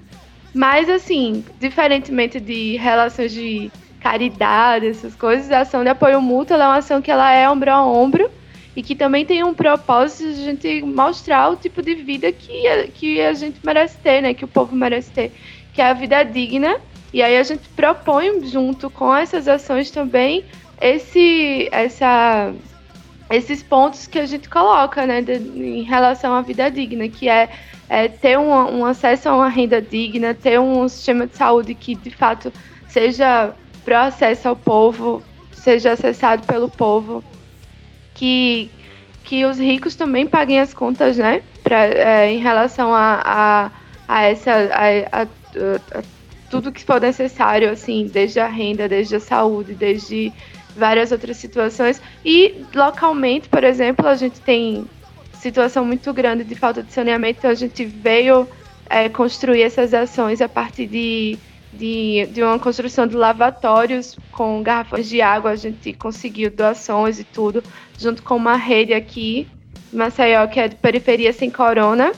[0.54, 6.60] Mas assim, diferentemente de relações de caridade, essas coisas, a ação de apoio mútuo é
[6.60, 8.32] uma ação que ela é ombro a ombro
[8.74, 12.64] e que também tem um propósito de a gente mostrar o tipo de vida que
[12.94, 14.34] que a gente merece ter, né?
[14.34, 15.32] Que o povo merece ter,
[15.76, 16.80] que é a vida digna.
[17.14, 20.44] E aí a gente propõe junto com essas ações também
[20.82, 22.54] esse, essa,
[23.30, 27.50] esses pontos que a gente coloca né, de, em relação à vida digna, que é,
[27.90, 31.96] é ter um, um, acesso a uma renda digna, ter um sistema de saúde que
[31.96, 32.52] de fato
[32.88, 37.24] seja pro acesso ao povo, seja acessado pelo povo,
[38.14, 38.70] que,
[39.24, 43.72] que os ricos também paguem as contas, né, pra, é, em relação a, a,
[44.08, 45.28] a essa a, a,
[46.50, 50.32] tudo que for necessário, assim, desde a renda, desde a saúde, desde
[50.76, 52.02] várias outras situações.
[52.24, 54.86] E localmente, por exemplo, a gente tem
[55.34, 58.48] situação muito grande de falta de saneamento, então a gente veio
[58.90, 61.38] é, construir essas ações a partir de,
[61.74, 65.52] de, de uma construção de lavatórios com garrafões de água.
[65.52, 67.64] A gente conseguiu doações e tudo,
[67.98, 69.48] junto com uma rede aqui,
[69.92, 72.12] Maceió, que é de periferia sem corona.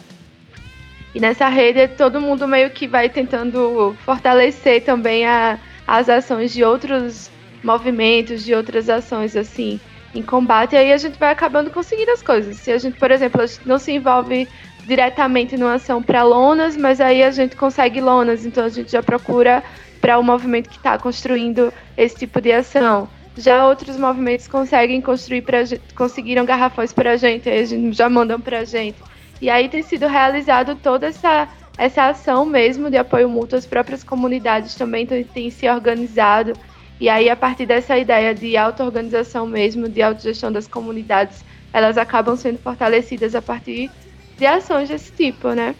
[1.17, 6.63] E nessa rede todo mundo meio que vai tentando fortalecer também a, as ações de
[6.63, 7.31] outros
[7.63, 9.79] movimentos, de outras ações assim
[10.13, 12.57] em combate, e aí a gente vai acabando conseguindo as coisas.
[12.57, 14.47] Se a gente, por exemplo, a gente não se envolve
[14.85, 19.01] diretamente numa ação para lonas, mas aí a gente consegue lonas, então a gente já
[19.01, 19.63] procura
[19.99, 23.09] para o movimento que está construindo esse tipo de ação.
[23.35, 25.63] Já outros movimentos conseguem construir para
[25.95, 28.97] conseguiram garrafões para a gente, aí a gente já mandam para a gente.
[29.41, 34.03] E aí tem sido realizado toda essa essa ação mesmo de apoio mútuo às próprias
[34.03, 36.57] comunidades também têm se organizado
[36.99, 42.35] e aí, a partir dessa ideia de auto-organização mesmo, de autogestão das comunidades, elas acabam
[42.35, 43.91] sendo fortalecidas a partir
[44.35, 45.75] de ações desse tipo, né?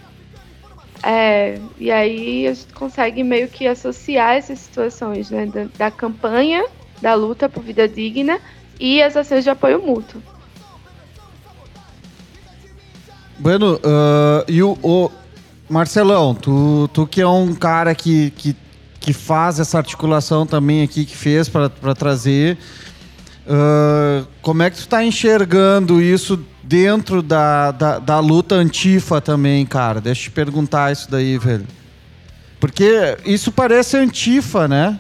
[1.04, 5.48] É, e aí a gente consegue meio que associar essas situações, né?
[5.48, 6.64] Da, da campanha,
[7.02, 8.40] da luta por vida digna
[8.80, 10.22] e as ações de apoio mútuo.
[13.40, 15.12] Bueno, uh, e o, o,
[15.70, 18.56] Marcelão, tu, tu que é um cara que, que
[19.08, 22.58] que faz essa articulação também aqui, que fez para trazer.
[23.46, 29.66] Uh, como é que tu está enxergando isso dentro da, da, da, luta antifa também,
[29.66, 30.02] cara?
[30.02, 31.66] Deixa eu te perguntar isso daí, velho.
[32.60, 35.00] Porque isso parece antifa, né?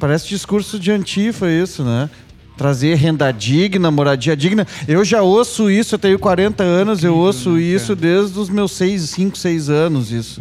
[0.00, 2.10] Parece discurso de antifa isso, né?
[2.58, 4.66] Trazer renda digna, moradia digna.
[4.88, 9.00] Eu já ouço isso, eu tenho 40 anos, eu ouço isso desde os meus 6,
[9.00, 10.40] 5, 6 anos, isso.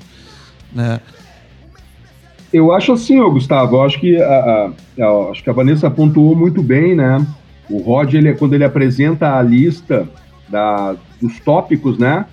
[0.73, 0.99] Né?
[2.51, 6.63] Eu acho assim, Gustavo, eu acho que a, a, acho que a Vanessa pontuou muito
[6.63, 7.23] bem, né?
[7.69, 10.09] O Rod, ele, quando ele apresenta a lista
[10.49, 12.25] da, dos tópicos, né?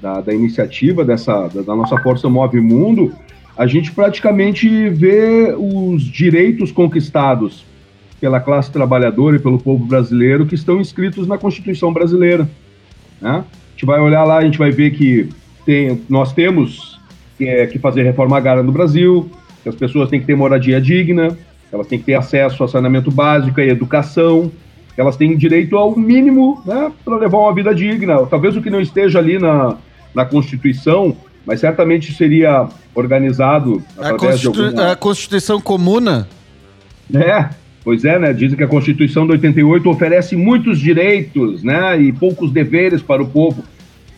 [0.00, 3.12] Da, da iniciativa dessa, da, da nossa Força Move Mundo,
[3.58, 7.67] a gente praticamente vê os direitos conquistados
[8.20, 12.48] pela classe trabalhadora e pelo povo brasileiro que estão inscritos na Constituição brasileira.
[13.20, 13.30] Né?
[13.30, 15.28] A gente vai olhar lá, a gente vai ver que
[15.64, 17.00] tem, nós temos
[17.40, 19.30] é, que fazer reforma agrária no Brasil,
[19.66, 21.36] as pessoas têm que ter moradia digna,
[21.70, 24.50] elas têm que ter acesso a saneamento básico e educação,
[24.96, 28.26] elas têm direito ao mínimo né, para levar uma vida digna.
[28.26, 29.76] Talvez o que não esteja ali na,
[30.14, 31.16] na Constituição,
[31.46, 34.92] mas certamente seria organizado através a, Constitu de alguma...
[34.92, 36.28] a Constituição Comuna?
[37.14, 37.48] É,
[37.88, 38.34] Pois é, né?
[38.34, 41.98] Dizem que a Constituição de 88 oferece muitos direitos, né?
[41.98, 43.64] E poucos deveres para o povo.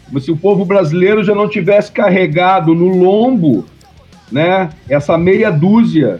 [0.07, 3.64] Como se o povo brasileiro já não tivesse carregado no lombo,
[4.33, 4.71] né?
[4.89, 6.18] Essa meia dúzia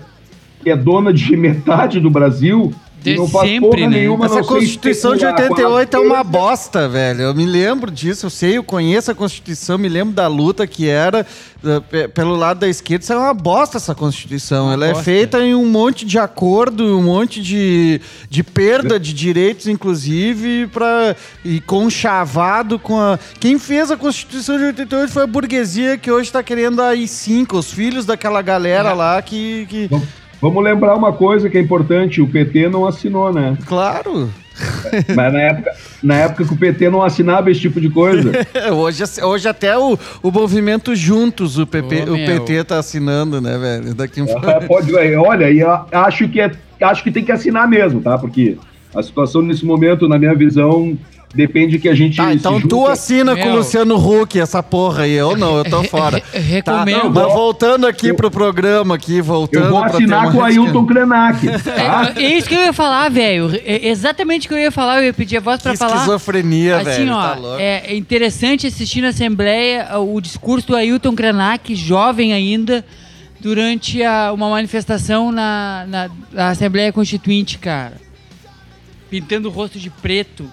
[0.63, 2.73] que é dona de metade do Brasil,
[3.03, 3.99] De não faz sempre, porra né?
[3.99, 7.23] nenhuma, Essa não Constituição de especular com a 88 é uma bosta, velho.
[7.23, 10.89] Eu me lembro disso, eu sei, eu conheço a Constituição, me lembro da luta que
[10.89, 11.27] era
[11.65, 13.03] eh, pe- pelo lado da esquerda.
[13.05, 14.71] Isso é uma bosta, essa Constituição.
[14.71, 15.05] Ela é bosta.
[15.05, 21.17] feita em um monte de acordo, um monte de, de perda de direitos, inclusive, pra,
[21.45, 23.19] e conchavado com a.
[23.39, 27.55] Quem fez a Constituição de 88 foi a burguesia que hoje tá querendo a I5,
[27.55, 29.67] os filhos daquela galera lá que.
[29.71, 29.91] que...
[30.41, 33.57] Vamos lembrar uma coisa que é importante: o PT não assinou, né?
[33.67, 34.31] Claro.
[35.15, 35.71] Mas na época,
[36.03, 38.31] na época que o PT não assinava esse tipo de coisa.
[38.73, 42.17] hoje, hoje até o, o movimento Juntos, o, PP, Ô, o.
[42.17, 43.95] PT tá assinando, né, velho?
[43.95, 45.63] Daqui um Ah, Pode, olha, e
[45.93, 46.51] acho que, é,
[46.83, 48.19] acho que tem que assinar mesmo, tá?
[48.19, 48.57] Porque
[48.95, 50.97] a situação nesse momento, na minha visão,
[51.35, 52.17] depende que a gente.
[52.17, 53.57] Tá, então tu junte- assina com o Meu.
[53.57, 55.13] Luciano Huck essa porra aí.
[55.13, 56.23] Eu não, eu tô fora.
[56.33, 57.05] Re- re- Tá, recomendo.
[57.05, 61.47] não, mas voltando aqui pro programa, aqui, voltando Eu vou assinar com o Ailton Krenak,
[61.63, 62.13] tá?
[62.17, 63.51] É, é isso que eu ia falar, velho.
[63.65, 64.99] É exatamente o que eu ia falar.
[64.99, 65.97] Eu ia pedir a voz pra Que falar.
[65.97, 67.13] esquizofrenia, Assim, velho.
[67.15, 67.59] ó, tá louco.
[67.61, 72.85] é é interessante assistir na Assembleia o discurso do Ailton Krenak, jovem ainda,
[73.41, 77.95] durante a- uma manifestação na, na- na Assembleia Constituinte, cara.
[79.09, 80.51] Pintando o rosto de preto.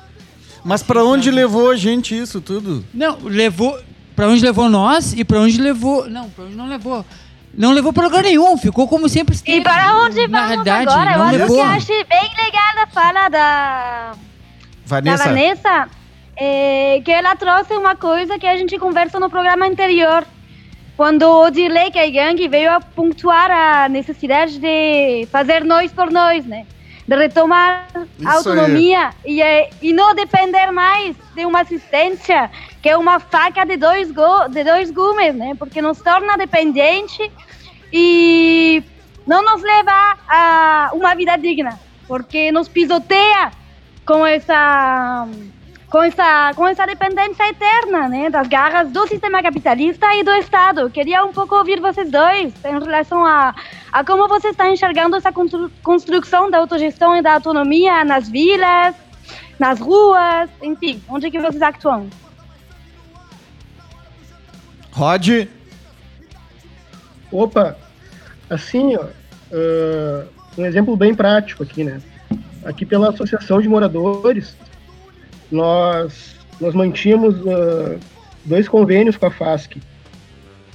[0.68, 2.84] Mas pra onde levou a gente isso tudo?
[2.94, 3.80] Não, levou.
[4.14, 6.10] Pra onde levou nós e pra onde levou.
[6.10, 7.06] Não, pra onde não levou.
[7.54, 9.60] Não levou pra lugar nenhum, ficou como sempre esteve.
[9.60, 11.12] E para onde Na vamos realidade, agora?
[11.12, 11.56] Eu não acho levou.
[11.56, 14.12] que achei bem legal a fala da,
[14.86, 15.90] Vanessa, da Vanessa,
[16.36, 20.26] é, que ela trouxe uma coisa que a gente conversou no programa anterior.
[20.98, 26.66] Quando o Dirley Kaigang veio a pontuar a necessidade de fazer nós por nós, né?
[27.08, 27.88] De retomar
[28.20, 32.52] Isso a autonomia e, eh, e não depender mais de uma assistência
[32.82, 35.56] que é uma faca de dois, go, de dois gumes, né?
[35.58, 37.32] Porque nos torna dependente
[37.94, 38.84] e
[39.26, 43.52] não nos leva a uma vida digna, porque nos pisoteia
[44.06, 45.28] com essa
[45.90, 50.90] com essa com essa dependência eterna, né, das garras do sistema capitalista e do Estado.
[50.90, 53.56] Queria um pouco ouvir vocês dois em relação a,
[53.92, 58.96] a como você está enxergando essa constru- construção da autogestão e da autonomia nas vilas,
[59.58, 62.10] nas ruas, enfim, onde que vocês atuam?
[64.92, 65.48] Rod,
[67.32, 67.78] Opa,
[68.50, 69.06] assim, ó,
[69.54, 70.26] ah,
[70.58, 72.02] um exemplo bem prático aqui, né?
[72.66, 74.56] Aqui pela Associação de Moradores,
[75.52, 77.98] nós, nós mantínhamos ah,
[78.46, 79.78] dois convênios com a FASC.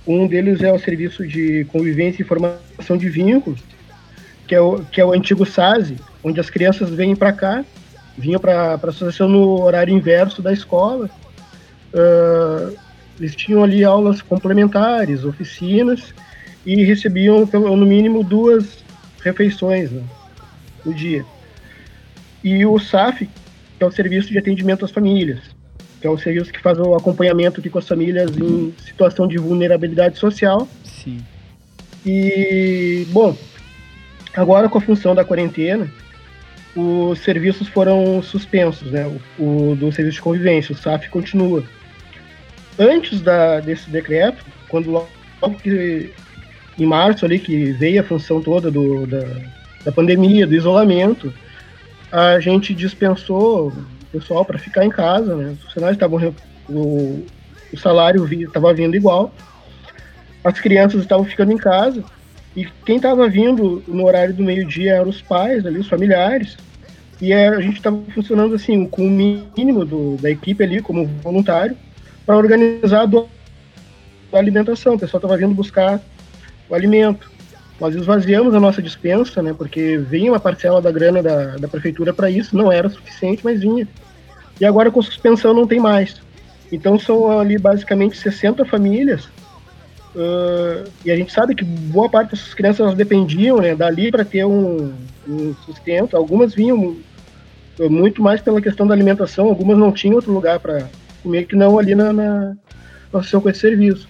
[0.07, 3.61] Um deles é o Serviço de Convivência e Formação de Vínculos,
[4.47, 7.65] que é o, que é o antigo SASE, onde as crianças vêm para cá,
[8.19, 11.09] vinham para a associação no horário inverso da escola.
[11.95, 12.71] Ah,
[13.19, 16.13] eles tinham ali aulas complementares, oficinas,
[16.65, 18.85] e recebiam pelo no mínimo duas
[19.23, 20.03] refeições né,
[20.85, 21.25] no dia.
[22.43, 23.29] E o SAF,
[23.83, 25.41] que é o Serviço de Atendimento às Famílias,
[26.01, 29.39] que é o serviço que faz o acompanhamento aqui com as famílias em situação de
[29.39, 30.69] vulnerabilidade social.
[30.85, 31.21] Sim.
[32.07, 33.37] E, bom,
[34.35, 35.91] agora com a função da quarentena,
[36.77, 39.05] os serviços foram suspensos, né?
[39.37, 41.65] O, o do serviço de convivência, o SAF continua.
[42.79, 46.13] Antes da, desse decreto, quando logo que
[46.79, 49.27] em março ali que veio a função toda do, da,
[49.85, 51.35] da pandemia, do isolamento,
[52.13, 55.53] a gente dispensou o pessoal para ficar em casa, né?
[55.53, 56.35] Os funcionários estavam
[56.69, 57.25] o,
[57.73, 59.35] o salário estava vindo igual,
[60.45, 62.05] as crianças estavam ficando em casa
[62.55, 66.59] e quem estava vindo no horário do meio-dia eram os pais ali, os familiares.
[67.21, 71.07] E é, a gente estava funcionando assim, com o mínimo do, da equipe ali, como
[71.23, 71.77] voluntário,
[72.27, 73.29] para organizar a do-
[74.33, 74.95] a alimentação.
[74.95, 76.01] O pessoal estava vindo buscar
[76.69, 77.31] o alimento.
[77.81, 82.13] Nós esvaziamos a nossa dispensa, né, porque vinha uma parcela da grana da, da prefeitura
[82.13, 83.89] para isso, não era suficiente, mas vinha.
[84.61, 86.21] E agora com suspensão não tem mais.
[86.71, 89.29] Então são ali basicamente 60 famílias
[90.15, 94.45] Uh, e a gente sabe que boa parte dessas crianças dependiam né, dali para ter
[94.45, 94.93] um,
[95.27, 96.17] um sustento.
[96.17, 96.97] Algumas vinham
[97.81, 100.87] muito mais pela questão da alimentação, algumas não tinham outro lugar para
[101.23, 102.57] comer que não ali na, na,
[103.13, 104.07] na com esse serviço.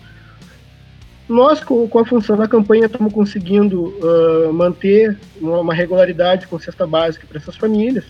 [1.32, 6.86] Nós, com, com a função da campanha, estamos conseguindo uh, manter uma, regularidade com cesta
[6.86, 8.04] básica para essas famílias.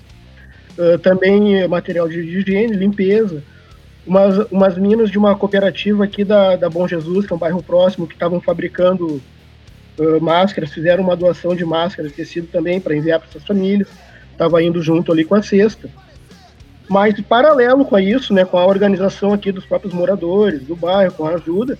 [0.76, 3.44] Uh, também material de higiene, limpeza,
[4.04, 7.62] umas, umas minas de uma cooperativa aqui da, da Bom Jesus, que é um bairro
[7.62, 9.22] próximo, que estavam fabricando
[9.98, 13.88] uh, máscaras, fizeram uma doação de máscaras de tecido também para enviar para essas famílias.
[14.32, 15.88] Estava indo junto ali com a cesta.
[16.88, 21.24] Mas, paralelo com isso, né, com a organização aqui dos próprios moradores do bairro, com
[21.24, 21.78] a ajuda,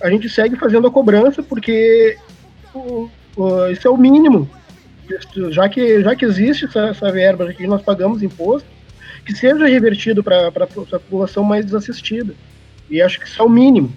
[0.00, 2.16] a gente segue fazendo a cobrança, porque
[3.72, 4.48] isso é o mínimo.
[5.50, 8.68] Já que, já que existe essa, essa verba, já que nós pagamos imposto,
[9.24, 12.34] que seja revertido para a população mais desassistida.
[12.88, 13.92] E acho que isso é o mínimo.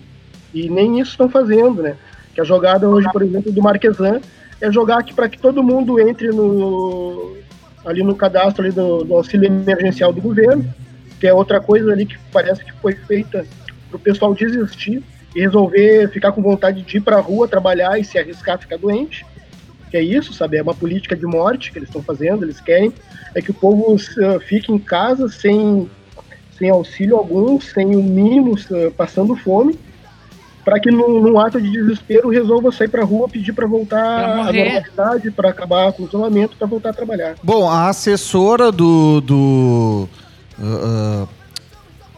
[0.53, 1.95] E nem isso estão fazendo, né?
[2.33, 4.21] Que a jogada hoje, por exemplo, do Marquesan
[4.59, 7.37] é jogar para que todo mundo entre no,
[7.85, 10.65] ali no cadastro ali do, do, auxílio emergencial do governo,
[11.19, 13.45] que é outra coisa ali que parece que foi feita
[13.89, 15.03] para o pessoal desistir
[15.35, 18.57] e resolver ficar com vontade de ir para a rua trabalhar e se arriscar a
[18.57, 19.25] ficar doente.
[19.89, 20.57] Que é isso, sabe?
[20.57, 22.43] É uma política de morte que eles estão fazendo.
[22.43, 22.93] Eles querem
[23.35, 25.89] é que o povo uh, fique em casa sem,
[26.57, 29.77] sem auxílio algum, sem o mínimo, uh, passando fome
[30.63, 34.35] para que num, num, ato de desespero resolva sair para rua pedir para voltar à
[34.45, 37.35] normalidade, para acabar com o isolamento, para voltar a trabalhar.
[37.43, 40.07] Bom, a assessora do, do
[40.57, 41.29] uh, uh,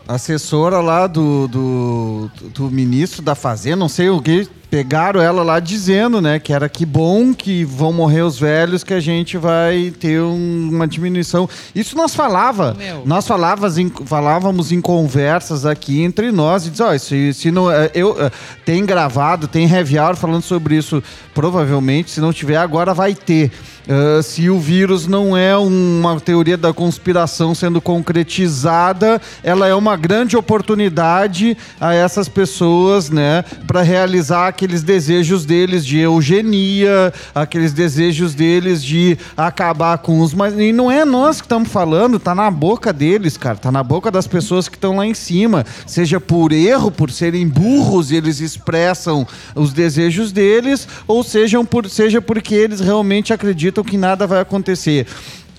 [0.08, 5.62] assessora lá do, do, do, ministro da Fazenda, não sei o que, pegaram ela lá
[5.62, 9.94] dizendo, né, que era que bom que vão morrer os velhos, que a gente vai
[9.98, 11.48] ter um, uma diminuição.
[11.74, 13.04] Isso nós falava, Meu.
[13.06, 17.72] nós falávamos em, falávamos em conversas aqui entre nós e diz, oh, se, se não,
[17.72, 18.30] é, eu é,
[18.66, 21.02] tem gravado, tem heavy hour falando sobre isso,
[21.34, 23.54] provavelmente, se não tiver agora vai ter.
[23.86, 29.96] Uh, se o vírus não é uma teoria da conspiração sendo concretizada, ela é uma
[29.96, 38.34] grande oportunidade a essas pessoas, né, para realizar aqueles desejos deles de eugenia, aqueles desejos
[38.34, 42.50] deles de acabar com os mas e não é nós que estamos falando, tá na
[42.50, 46.52] boca deles, cara, tá na boca das pessoas que estão lá em cima, seja por
[46.52, 52.80] erro, por serem burros eles expressam os desejos deles, ou sejam por seja porque eles
[52.80, 55.06] realmente acreditam que nada vai acontecer.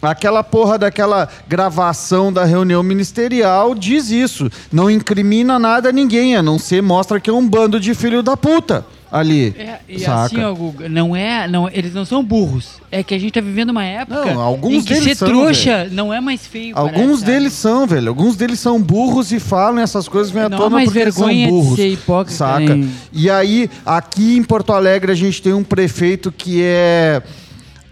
[0.02, 4.50] Aquela porra daquela gravação da reunião ministerial diz isso.
[4.70, 8.22] Não incrimina nada a ninguém, a não ser mostra que é um bando de filho
[8.22, 9.54] da puta ali.
[9.58, 10.24] É, e saca?
[10.24, 12.80] assim, ó, Guga, não é, não, eles não são burros.
[12.90, 15.28] É que a gente tá vivendo uma época não, alguns em que deles ser são,
[15.28, 15.94] trouxa velho.
[15.94, 16.76] não é mais feio.
[16.76, 18.08] Alguns parece, deles são, velho.
[18.08, 21.14] Alguns deles são burros e falam essas coisas vem à Não tona mais porque eles
[21.14, 21.76] são burros.
[21.76, 22.74] ser hipócrita, saca?
[22.74, 27.22] nem- E aí, aqui em Porto Alegre, a gente tem um prefeito que é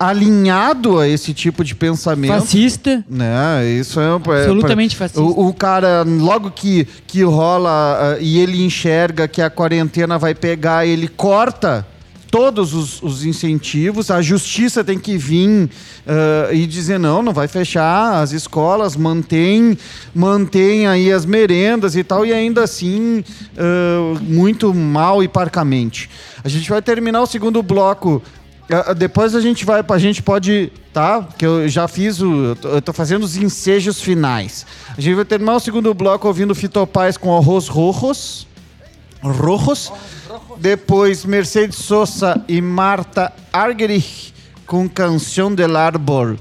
[0.08, 2.32] alinhado a esse tipo de pensamento.
[2.32, 3.04] Fascista.
[3.08, 3.66] Né?
[3.78, 5.22] Isso é, Absolutamente é- fascista.
[5.22, 10.34] O, o cara, logo que, que rola ah, e ele enxerga que a quarentena vai
[10.34, 11.86] pegar, ele corta
[12.30, 14.10] todos os, os incentivos.
[14.10, 15.70] A justiça tem que vir
[16.06, 19.78] ah, e dizer não, não vai fechar as escolas, mantém,
[20.14, 23.22] mantém aí as merendas e tal, e ainda assim
[23.56, 26.10] ah, muito mal e parcamente.
[26.42, 28.20] A gente vai terminar o segundo bloco
[28.96, 31.26] Depois a gente vai, a gente pode, tá?
[31.36, 34.64] Que eu já fiz o, eu tô- fazendo os ensejos finais.
[34.96, 38.46] A gente vai terminar o segundo bloco ouvindo Fitopaz com arroz rojos,
[39.22, 39.92] rojos.
[40.58, 44.32] Depois Mercedes Sosa e Marta Argerich
[44.66, 46.36] com Canção del Árbol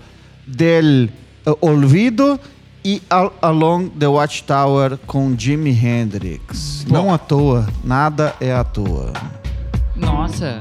[0.47, 1.09] del
[1.45, 2.39] eh, Olvido
[2.85, 6.85] e Al- Along the Watchtower com Jimi Hendrix.
[6.89, 9.11] Não à toa, nada é à toa.
[9.95, 10.57] Nossa.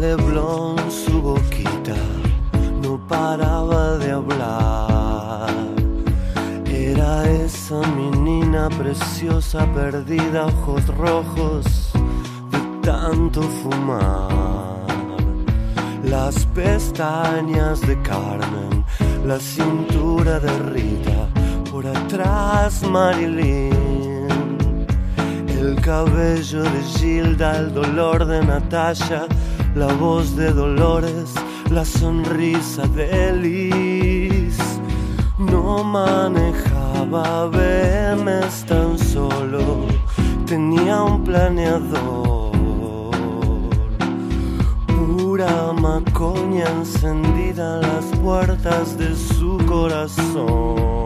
[0.00, 1.96] Leblon, su boquita
[2.82, 5.48] no paraba de hablar.
[6.66, 11.92] Era esa menina preciosa perdida, ojos rojos
[12.50, 14.86] de tanto fumar.
[16.04, 18.84] Las pestañas de Carmen,
[19.24, 21.28] la cintura de Rita,
[21.70, 23.91] por atrás Marilyn.
[25.62, 29.26] El cabello de Gilda, el dolor de Natasha,
[29.76, 31.34] la voz de Dolores,
[31.70, 34.58] la sonrisa de Liz.
[35.38, 39.86] No manejaba BMs tan solo,
[40.46, 42.50] tenía un planeador.
[44.88, 51.01] Pura macoña encendida en las puertas de su corazón.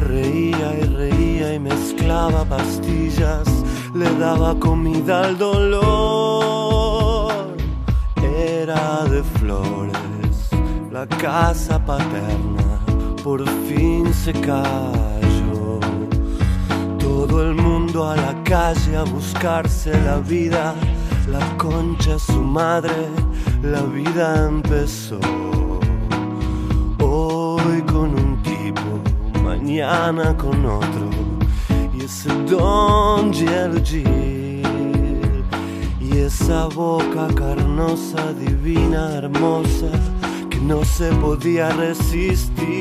[0.00, 3.48] Reía y reía y mezclaba pastillas,
[3.94, 7.32] le daba comida al dolor.
[8.22, 10.50] Era de flores,
[10.90, 12.68] la casa paterna
[13.22, 15.80] por fin se cayó.
[16.98, 20.74] Todo el mundo a la calle a buscarse la vida,
[21.30, 23.08] la concha su madre,
[23.62, 25.37] la vida empezó.
[30.36, 31.08] Con otro.
[31.96, 34.62] Y ese don Gil
[36.00, 39.90] y esa boca carnosa, divina, hermosa,
[40.50, 42.72] que no se podía resistir.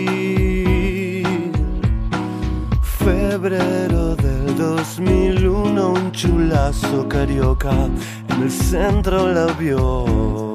[2.81, 7.89] Febrero del 2001, un chulazo carioca
[8.29, 10.46] en el centro la vio.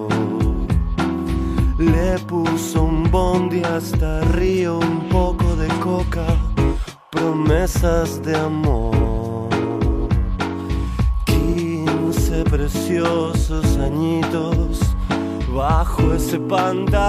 [1.83, 6.25] Le puso un bondi hasta Río, un poco de coca,
[7.11, 9.49] promesas de amor.
[11.25, 14.79] 15 preciosos añitos
[15.53, 17.01] bajo ese pantalón.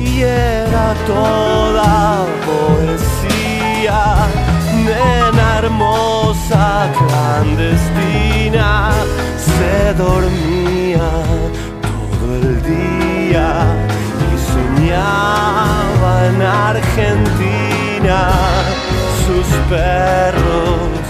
[0.00, 4.26] Y era toda poesía,
[4.84, 8.90] nena hermosa, clandestina,
[9.36, 10.57] se dormía
[12.48, 13.48] el día
[14.26, 18.30] y soñaba en Argentina,
[19.24, 21.04] sus perros,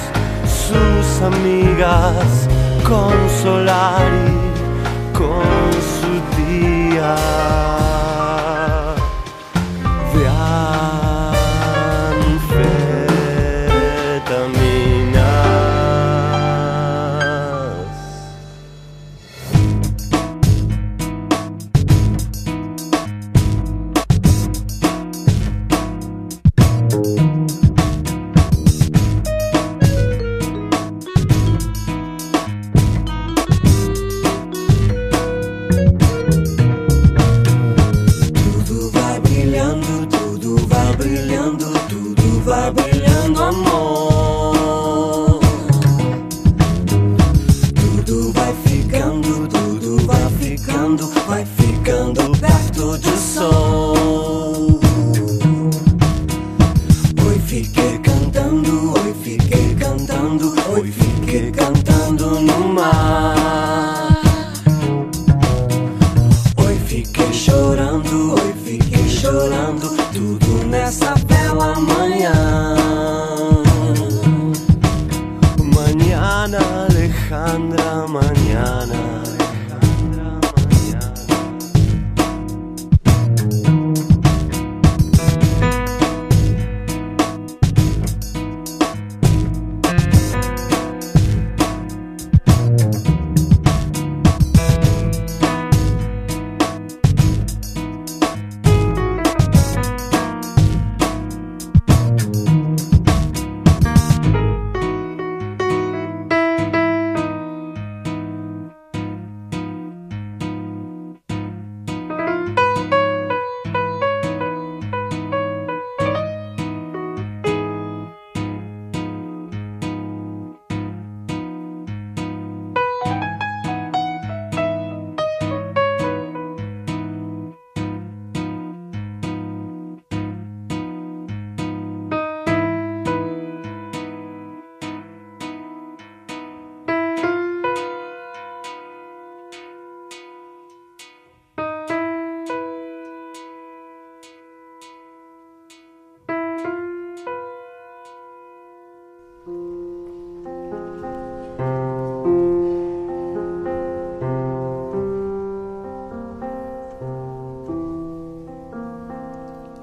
[0.66, 2.49] sus amigas,
[2.82, 4.34] con Solari,
[5.12, 6.12] con su
[6.43, 7.97] día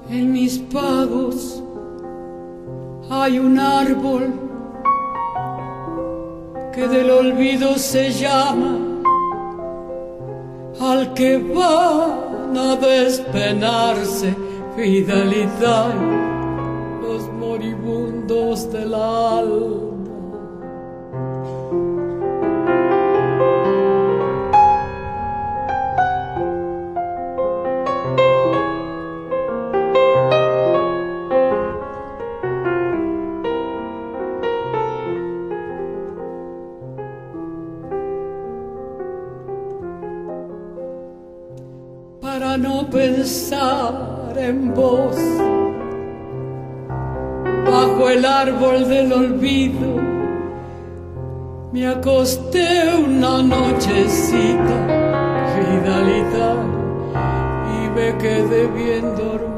[0.08, 1.62] En mis pagos
[3.10, 4.32] hay un árbol
[6.72, 8.78] que del olvido se llama
[10.80, 14.34] al que van a despenarse
[14.76, 15.94] fidelidad
[17.02, 19.75] los moribundos del alma.
[44.46, 45.16] En vos.
[47.66, 49.96] Bajo el árbol del olvido
[51.72, 54.78] me acosté una nochecita,
[55.52, 56.64] fidelidad,
[57.74, 59.55] y me quedé bien dormido.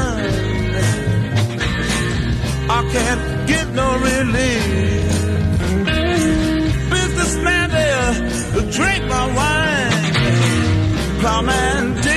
[0.00, 0.76] mind.
[2.78, 3.22] I can't
[3.52, 5.10] get no relief.
[6.94, 8.12] Businessman there,
[8.76, 9.92] drink my wine.
[11.20, 12.09] Plowman.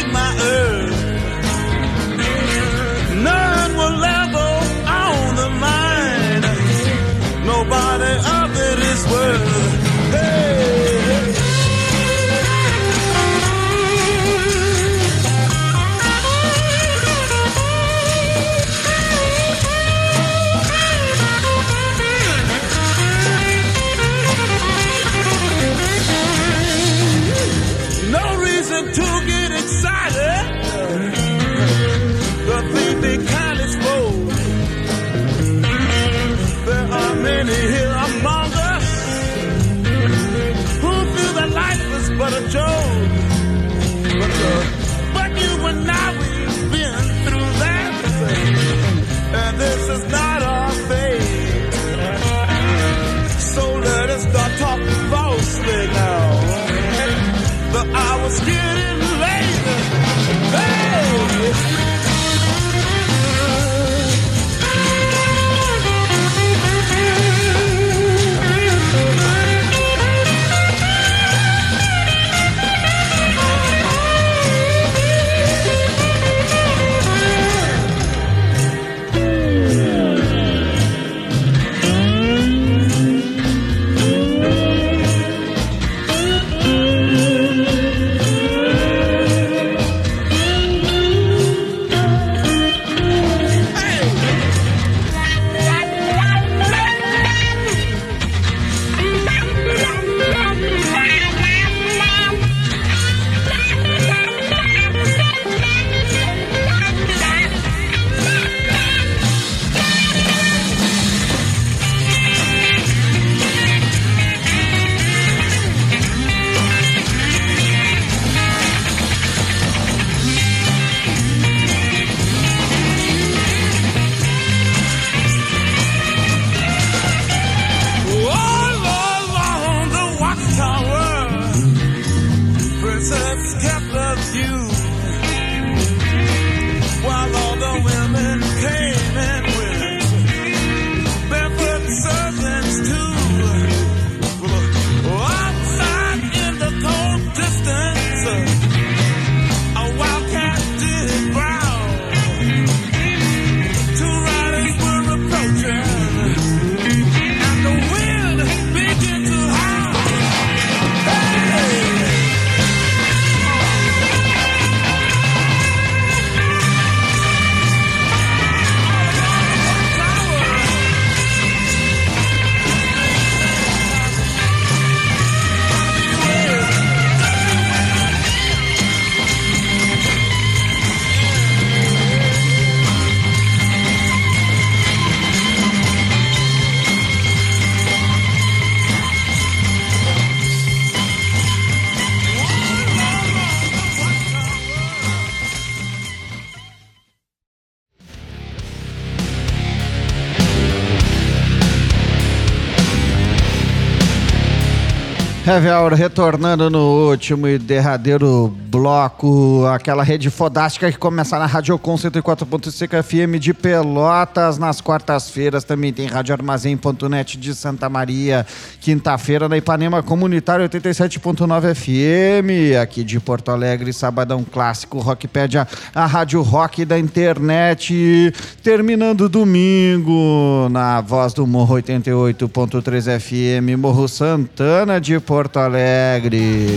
[205.54, 211.78] Heavy Hour retornando no último e derradeiro bloco, aquela rede fodástica que começa na Rádio
[211.78, 218.47] Com 104.5 FM de Pelotas, nas quartas-feiras também tem Rádio Armazém.net de Santa Maria,
[218.82, 226.41] quinta-feira na Ipanema Comunitário 87.9 FM, aqui de Porto Alegre, sabadão clássico, Rockpedia, a Rádio
[226.41, 228.34] Rock da internet,
[228.64, 236.67] terminando domingo na Voz do Morro 88.3 FM, Morro Santana de Porto Alegre.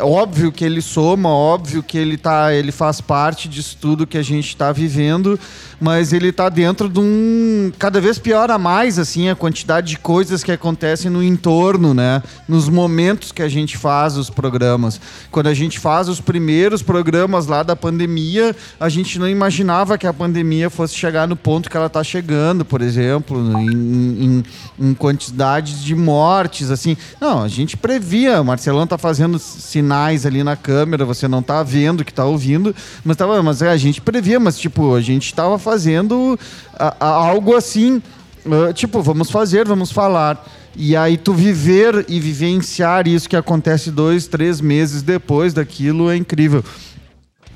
[0.00, 4.22] óbvio que ele soma, óbvio que ele tá, ele faz parte disso tudo que a
[4.22, 5.38] gente está vivendo,
[5.80, 10.44] mas ele está dentro de um cada vez piora mais assim a quantidade de coisas
[10.44, 12.22] que acontecem no entorno, né?
[12.48, 15.00] Nos momentos que a gente faz os programas.
[15.30, 20.06] Quando a gente faz os primeiros programas lá da pandemia, a gente não imaginava que
[20.06, 24.44] a pandemia fosse chegar no ponto que ela está chegando, por exemplo, em, em,
[24.78, 26.96] em quantidade de mortes, assim.
[27.20, 28.40] Não, a gente previa.
[28.40, 29.07] O Marcelão tá fazendo
[29.42, 33.76] sinais ali na câmera, você não tá vendo que tá ouvindo, mas tava, mas a
[33.76, 36.38] gente previa, mas tipo, a gente tava fazendo
[36.74, 38.02] a, a, algo assim,
[38.44, 40.44] uh, tipo, vamos fazer, vamos falar.
[40.76, 46.16] E aí tu viver e vivenciar isso que acontece dois, três meses depois daquilo é
[46.16, 46.62] incrível.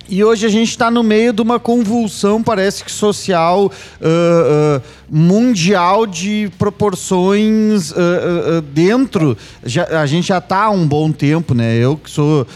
[0.09, 4.83] E hoje a gente está no meio de uma convulsão, parece que social, uh, uh,
[5.09, 9.37] mundial de proporções uh, dentro.
[9.65, 11.77] Já, a gente já está há um bom tempo, né?
[11.77, 12.47] Eu que sou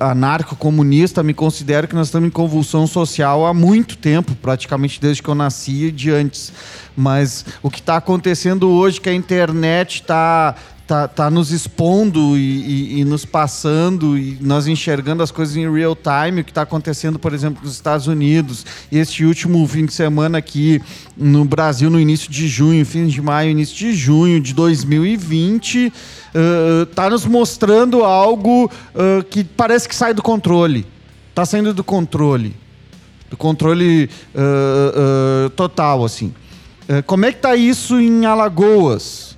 [0.00, 5.28] anarco-comunista, me considero que nós estamos em convulsão social há muito tempo, praticamente desde que
[5.28, 6.52] eu nasci e de antes.
[6.96, 10.56] Mas o que está acontecendo hoje, que a internet está
[10.86, 15.70] tá, tá nos expondo e, e, e, nos passando e nós enxergando as coisas em
[15.72, 18.66] real time, o que está acontecendo, por exemplo, nos Estados Unidos.
[18.90, 20.80] Este último fim de semana aqui
[21.16, 25.92] no Brasil, no início de junho, fim de maio, início de junho de 2020,
[26.88, 30.86] está uh, nos mostrando algo uh, que parece que sai do controle.
[31.30, 32.54] Está saindo do controle.
[33.30, 36.34] Do controle uh, total, assim.
[37.06, 39.31] como é que está isso em Alagoas?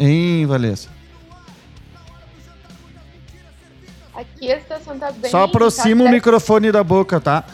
[0.00, 0.88] Hein, Valessa?
[4.14, 5.30] Aqui a situação tá bem.
[5.30, 7.44] Só aproxima tá o microfone da boca, tá?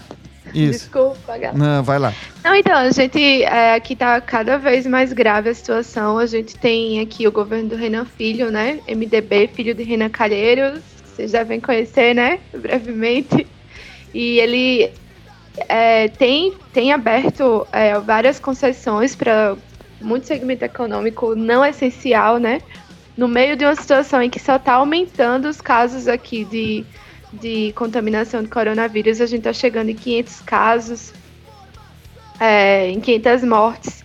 [0.55, 0.85] Isso.
[0.85, 1.59] Desculpa, galera.
[1.59, 2.15] Não, vai lá.
[2.45, 6.19] Não, então, a gente é, aqui tá cada vez mais grave a situação.
[6.19, 8.79] A gente tem aqui o governo do Renan Filho, né?
[8.89, 10.81] MDB, filho de Renan Calheiros.
[11.05, 12.39] Vocês devem conhecer, né?
[12.53, 13.45] Brevemente.
[14.15, 14.93] E ele
[15.69, 19.57] é, tem, tem aberto é, várias concessões para
[20.07, 22.61] muito segmento econômico não essencial, né?
[23.17, 26.85] no meio de uma situação em que só está aumentando os casos aqui de,
[27.33, 31.15] de contaminação de coronavírus, a gente está chegando em 500 casos,
[32.39, 34.05] é, em 500 mortes.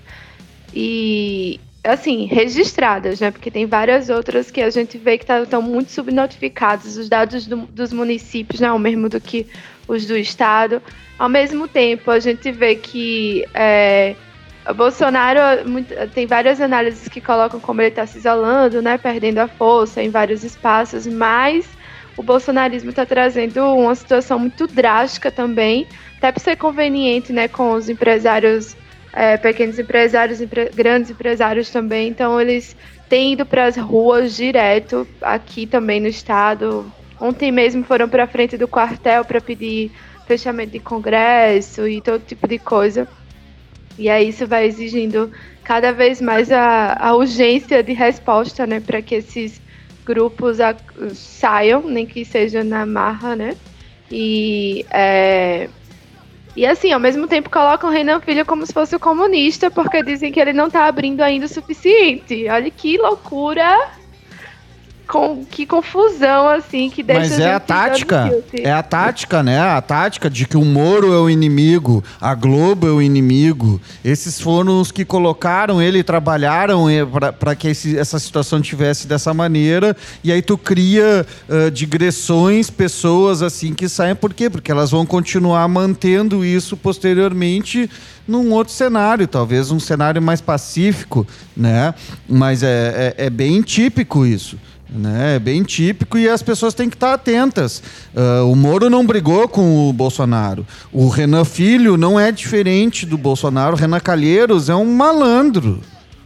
[0.74, 3.30] E, assim, registradas, né?
[3.32, 6.96] Porque tem várias outras que a gente vê que estão tá, muito subnotificados.
[6.96, 8.72] Os dados do, dos municípios, né?
[8.72, 9.46] O mesmo do que
[9.86, 10.82] os do estado.
[11.20, 14.16] Ao mesmo tempo, a gente vê que é,
[14.68, 15.40] o Bolsonaro
[16.14, 20.10] tem várias análises que colocam como ele está se isolando, né, perdendo a força em
[20.10, 21.68] vários espaços, mas
[22.16, 25.88] o bolsonarismo está trazendo uma situação muito drástica também,
[26.18, 28.76] até para ser conveniente, né, com os empresários,
[29.14, 32.10] é, pequenos empresários, empre grandes empresários também.
[32.10, 32.76] Então eles
[33.10, 36.92] têm ido para as ruas direto aqui também no estado.
[37.20, 39.92] Ontem mesmo foram para frente do quartel para pedir
[40.28, 43.08] fechamento de congresso e todo tipo de coisa.
[43.98, 45.32] E aí isso vai exigindo
[45.64, 49.62] cada vez mais a, a urgência de resposta, né, para que esses
[50.06, 50.76] grupos a,
[51.14, 53.56] saiam, nem que seja na marra, né?
[54.12, 55.70] E, é,
[56.56, 60.04] e assim, ao mesmo tempo colocam o Renan Filho como se fosse o comunista, porque
[60.04, 62.48] dizem que ele não está abrindo ainda o suficiente.
[62.50, 64.01] Olha que loucura
[65.12, 68.24] com, que confusão, assim, que deixa Mas a é a tática.
[68.28, 68.44] nisso.
[68.54, 69.60] É a tática, né?
[69.60, 73.82] A tática de que o Moro é o inimigo, a Globo é o inimigo.
[74.06, 76.86] Esses foram os que colocaram ele, trabalharam
[77.38, 79.98] para que esse- essa situação tivesse dessa maneira.
[80.24, 84.16] E aí tu cria ah, digressões, pessoas assim que saem.
[84.16, 84.50] Por quê?
[84.50, 87.90] Porque elas vão continuar mantendo isso posteriormente
[88.26, 91.94] num outro cenário, talvez um cenário mais pacífico, né?
[92.30, 94.58] Mas é, é, é bem típico isso.
[94.92, 95.36] Né?
[95.36, 97.82] É bem típico e as pessoas têm que estar atentas.
[98.16, 100.68] Ah, o Moro não brigou com o Bolsonaro.
[100.92, 103.76] O Renan Filho não é diferente do Bolsonaro.
[103.76, 105.80] O Renan Calheiros é um malandro.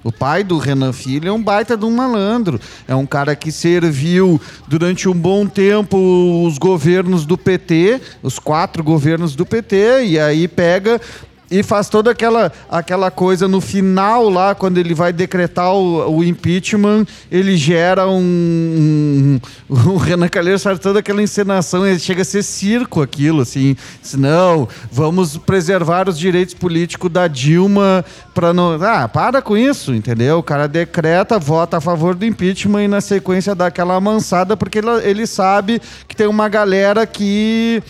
[0.03, 2.59] O pai do Renan Filho é um baita de um malandro.
[2.87, 5.97] É um cara que serviu durante um bom tempo
[6.45, 11.01] os governos do PT, os quatro governos do PT, e aí pega
[11.49, 16.23] e faz toda aquela, aquela coisa no final lá, quando ele vai decretar o, o
[16.23, 18.19] impeachment, ele gera um.
[18.19, 19.39] um
[19.93, 23.75] o Renan Calheiros faz toda aquela encenação, ele chega a ser circo aquilo, assim.
[24.01, 28.73] Diz, Não, vamos preservar os direitos políticos da Dilma para não.
[28.83, 30.39] Ah, para com isso, entendeu?
[30.39, 34.79] O cara decreta, vota a favor do impeachment e na sequência dá aquela amansada, porque
[34.79, 37.81] ele, ele sabe que tem uma galera que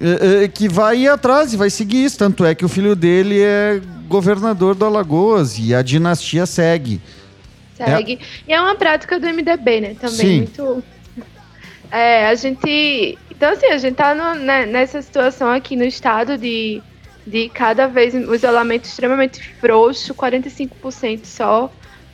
[0.00, 2.18] é, é, que vai ir atrás e vai seguir isso.
[2.18, 7.00] Tanto é que o filho dele é governador do Alagoas e a dinastia segue.
[7.76, 8.18] Segue.
[8.46, 9.96] E é uma prática do MDB, né?
[10.00, 10.36] Também Sim.
[10.38, 10.84] muito.
[11.90, 13.18] É, a gente.
[13.30, 16.80] Então, assim, a gente tá no- né, nessa situação aqui no estado de,
[17.26, 21.70] de cada vez o isolamento extremamente frouxo, 45% só.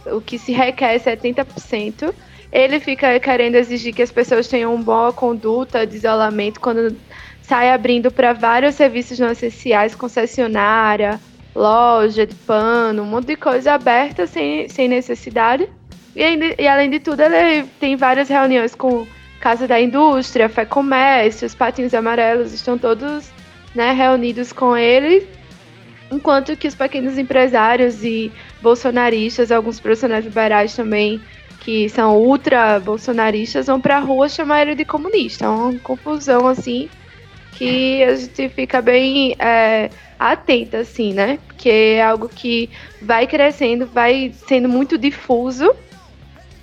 [0.07, 2.15] O que se requer é 70%.
[2.51, 6.97] Ele fica querendo exigir que as pessoas tenham uma boa conduta de isolamento quando
[7.49, 11.19] sai abrindo para vários serviços não essenciais, concessionária,
[11.55, 15.67] loja de pano, um monte de coisa aberta sem, sem necessidade.
[16.15, 19.07] E, ainda- e além de tudo, ele tem várias reuniões com
[19.41, 23.31] Casa da Indústria, Fé Comércio, os Patinhos Amarelos estão todos
[23.75, 25.27] né, reunidos com ele,
[26.11, 28.31] enquanto que os pequenos empresários e
[28.61, 31.19] bolsonaristas, alguns profissionais liberais também,
[31.61, 35.47] que são ultra bolsonaristas, vão pra rua chamar ele de comunista.
[35.47, 36.89] É uma confusão assim
[37.59, 41.41] que a gente fica bem é, atenta, assim, né?
[41.45, 42.71] Porque é algo que
[43.03, 45.75] vai crescendo, vai sendo muito difuso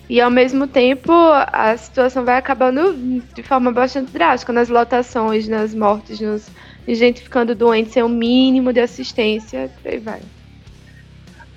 [0.10, 5.76] e ao mesmo tempo a situação vai acabando de forma bastante drástica nas lotações, nas
[5.76, 6.50] mortes, nos
[6.88, 10.22] gente ficando doente sem o mínimo de assistência, por aí vai.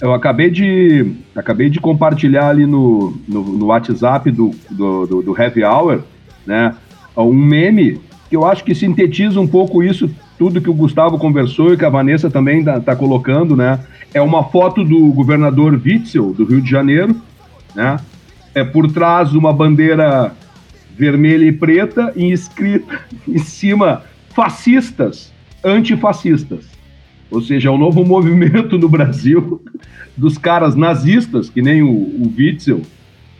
[0.01, 5.43] Eu acabei de, acabei de compartilhar ali no, no, no WhatsApp do, do, do, do
[5.43, 6.03] Happy Hour,
[6.47, 6.75] né?
[7.17, 8.01] Um meme
[8.35, 11.91] eu acho que sintetiza um pouco isso, tudo que o Gustavo conversou e que a
[11.91, 13.81] Vanessa também tá, tá colocando, né?
[14.13, 17.17] É uma foto do governador Witzel, do Rio de Janeiro,
[17.75, 17.99] né?
[18.55, 20.33] É por trás uma bandeira
[20.97, 25.33] vermelha e preta e escrita em cima fascistas,
[25.65, 26.67] antifascistas.
[27.31, 29.63] Ou seja, é um novo movimento no Brasil
[30.17, 32.83] dos caras nazistas, que nem o, o Witzel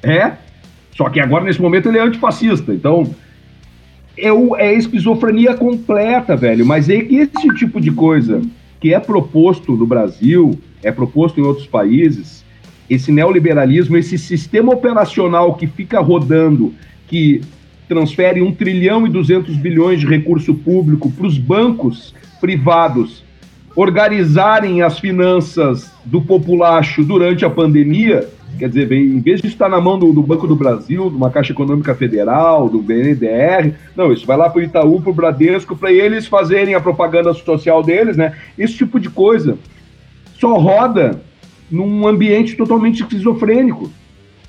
[0.03, 0.33] é,
[0.99, 2.75] só que agora nesse momento ele é antifascista.
[2.75, 3.15] Então,
[4.21, 6.65] é, o- é esquizofrenia completa, velho.
[6.67, 8.43] Mas é que esse tipo de coisa
[8.81, 12.45] que é proposto no Brasil, é proposto em outros países,
[12.89, 16.73] esse neoliberalismo, esse sistema operacional que fica rodando,
[17.07, 17.41] que
[17.89, 23.25] transfere 1 trilhão e 200 bilhões de recurso público para os bancos privados
[23.75, 28.29] organizarem as finanças do populacho durante a pandemia,
[28.59, 31.17] quer dizer, bem, em vez de estar na mão do, do Banco do Brasil, de
[31.17, 35.15] uma Caixa Econômica Federal, do BNDR, não, isso vai lá para o Itaú, para o
[35.15, 38.35] Bradesco, para eles fazerem a propaganda social deles, né?
[38.59, 39.57] Esse tipo de coisa
[40.39, 41.21] só roda
[41.71, 43.91] num ambiente totalmente esquizofrênico.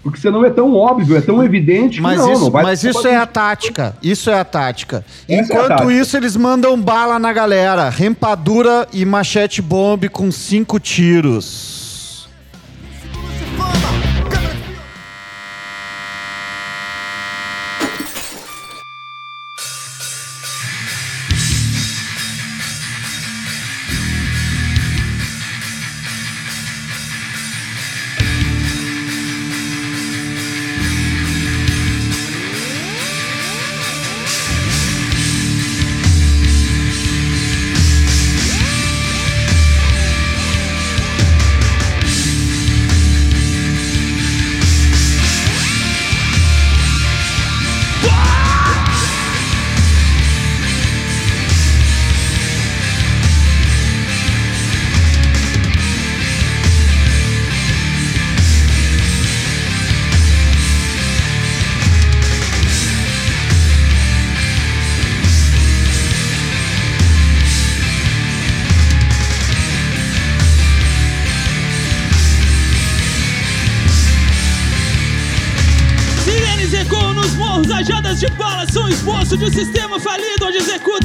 [0.01, 2.83] Porque senão é tão óbvio, é tão evidente que Mas, não, isso, não vai mas
[2.83, 3.97] isso é a tática.
[4.01, 5.03] Isso é a tática.
[5.27, 5.93] Essa é a Enquanto tática.
[5.93, 7.89] isso, eles mandam bala na galera.
[7.89, 11.78] Rempadura e machete bomb com cinco tiros.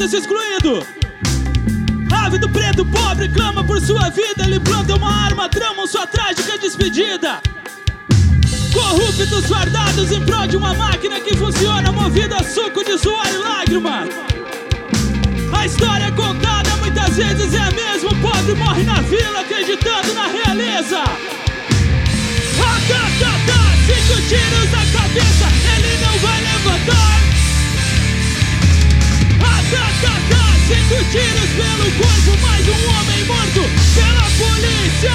[0.04, 0.86] Onde executa-se excluído.
[2.12, 4.44] Ávido preto pobre clama por sua vida.
[4.44, 7.40] Ele planta uma arma, tramam sua trágica despedida.
[8.72, 13.36] Corruptos guardados em prol de uma máquina que funciona movida a suco de suor e
[13.36, 14.08] lágrimas.
[15.56, 18.10] A história contada muitas vezes é a mesma.
[18.10, 21.02] O pobre morre na vila acreditando na realeza.
[22.56, 25.46] Tá, tá, cinco tiros na cabeça,
[25.76, 27.03] ele não vai levantar.
[30.88, 33.62] Cinco tiros pelo corpo, mais um homem morto
[33.94, 35.12] pela polícia.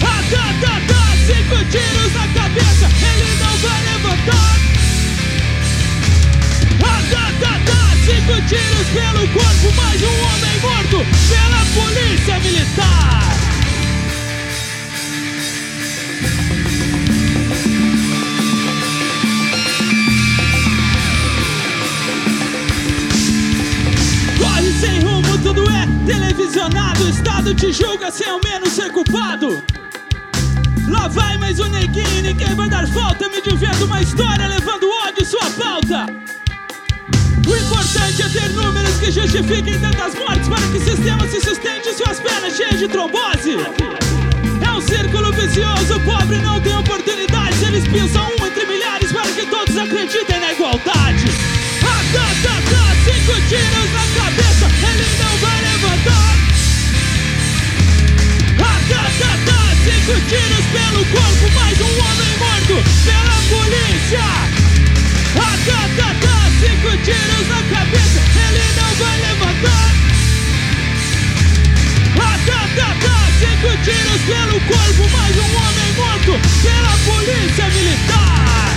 [0.00, 4.56] Ah, tá, tá, tá, cinco tiros na cabeça, ele não vai levantar.
[6.84, 13.43] Ah, tá, tá, tá, cinco tiros pelo corpo, mais um homem morto pela polícia militar.
[25.44, 27.04] Tudo é televisionado.
[27.04, 29.62] O Estado te julga sem ao menos ser culpado.
[30.88, 33.28] Lá vai mais um neguinho, ninguém vai dar falta.
[33.28, 36.06] Me diverto uma história levando ódio sua pauta.
[37.46, 41.92] O importante é ter números que justifiquem tantas mortes para que o sistema se sustente
[41.92, 43.58] suas pernas cheias de trombose.
[44.66, 47.62] É um círculo vicioso, o pobre não tem oportunidades.
[47.62, 51.26] Eles pensam um entre milhares para que todos acreditem na igualdade.
[51.82, 54.23] Ah, tá, tá, tá, cinco tiros na cabeça,
[61.12, 64.24] corpo, mais um homem morto pela polícia.
[65.36, 69.90] Ah, tá, tá, tá, cinco tiros na cabeça, ele não vai levantar.
[72.20, 78.73] Ah, tá, tá, tá, cinco tiros pelo corpo, mais um homem morto pela polícia militar.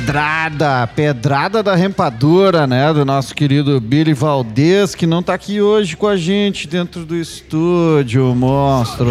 [0.00, 2.90] Pedrada, pedrada da rempadura, né?
[2.90, 7.14] Do nosso querido Billy Valdez, que não tá aqui hoje com a gente dentro do
[7.14, 9.10] estúdio, monstro.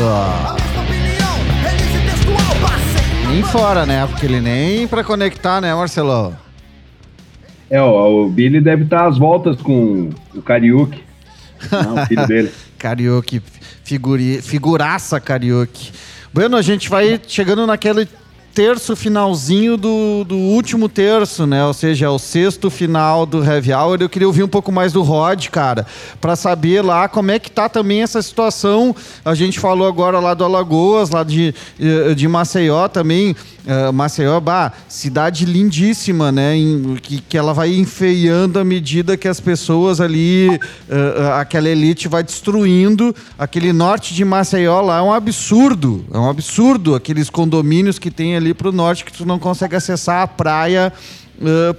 [3.28, 4.08] Nem fora, né?
[4.08, 6.36] Porque ele nem pra conectar, né, Marcelo?
[7.70, 11.04] É, ó, o Billy deve estar às voltas com o Karaoke.
[11.72, 12.52] Não, o filho dele.
[12.80, 13.44] Karaoke,
[13.84, 15.92] figuri, figuraça karaoke.
[16.34, 18.08] Bueno, a gente vai chegando naquele
[18.60, 21.66] terço finalzinho do, do último terço, né?
[21.66, 24.00] Ou seja, é o sexto final do Heavy Hour.
[24.02, 25.88] Eu queria ouvir um pouco mais do Rod, cara,
[26.20, 28.94] para saber lá como é que tá também essa situação.
[29.24, 33.34] A gente falou agora lá do Alagoas, lá de, eh, de Maceió também.
[33.68, 36.56] Eh, Maceió, bah, cidade lindíssima, né?
[36.56, 40.48] Em- que, que ela vai enfeiando à medida que as pessoas ali,
[40.90, 43.14] eh, aquela elite vai destruindo.
[43.38, 46.06] Aquele norte de Maceió lá é um absurdo.
[46.14, 50.22] É um absurdo aqueles condomínios que tem ali pro norte que tu não consegue acessar
[50.22, 50.92] a praia.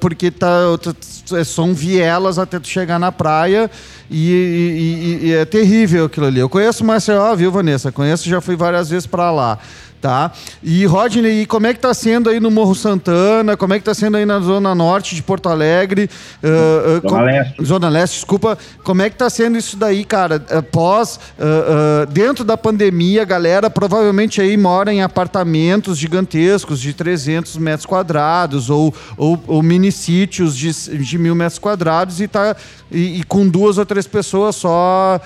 [0.01, 0.49] porque tá,
[0.79, 3.71] t- são vielas até tu chegar na praia
[4.11, 6.41] e- e- e é terrível aquilo ali.
[6.41, 7.93] Eu conheço Maceió, viu, Vanessa?
[7.93, 9.59] Conheço, já fui várias vezes para lá.
[10.01, 10.33] Tá?
[10.63, 13.55] E Rodney, e como é que tá sendo aí no Morro Santana?
[13.55, 16.09] Como é que tá sendo aí na Zona Norte de Porto Alegre?
[16.43, 17.65] Ah, ah, Zona com- Leste.
[17.65, 18.57] Zona Leste, desculpa.
[18.83, 20.43] Como é que tá sendo isso daí, cara?
[20.51, 26.95] Após, ah, ah, dentro da pandemia, a galera provavelmente aí mora em apartamentos gigantescos de
[26.95, 32.57] 300 metros quadrados ou, ou, ou mini sítios de, de mil metros quadrados e tá
[32.91, 35.21] e, e com duas ou três pessoas só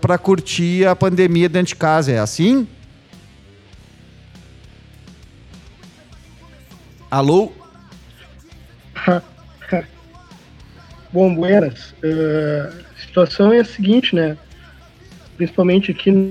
[0.00, 2.12] para curtir a pandemia dentro de casa.
[2.12, 2.66] É assim?
[7.10, 7.50] Alô?
[11.12, 11.92] Bom, buenas.
[12.04, 14.38] Eh, a situação é a seguinte, né?
[15.36, 16.30] Principalmente aqui no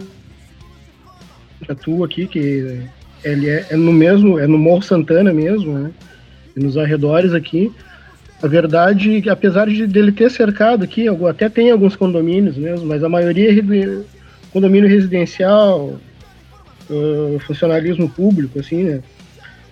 [1.67, 2.87] Atu aqui, que
[3.25, 5.91] ele é, é no mesmo, é no Morro Santana mesmo, né?
[6.55, 7.73] E nos arredores aqui.
[8.41, 13.09] A verdade apesar de dele ter cercado aqui, até tem alguns condomínios mesmo, mas a
[13.09, 14.01] maioria é
[14.53, 15.99] condomínio residencial,
[16.89, 19.03] uh, funcionalismo público, assim, né?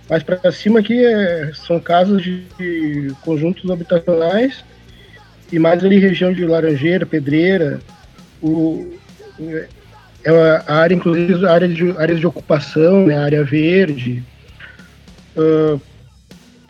[0.10, 4.64] Mais para cima aqui é, são casas de, conjuntos habitacionais
[5.52, 7.80] e mais ali região de Laranjeira, Pedreira,
[8.42, 8.98] o,
[10.24, 14.24] é a área, inclusive, área de, áreas de ocupação, né, área verde,
[15.36, 15.80] uh,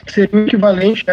[0.08, 1.04] seria o equivalente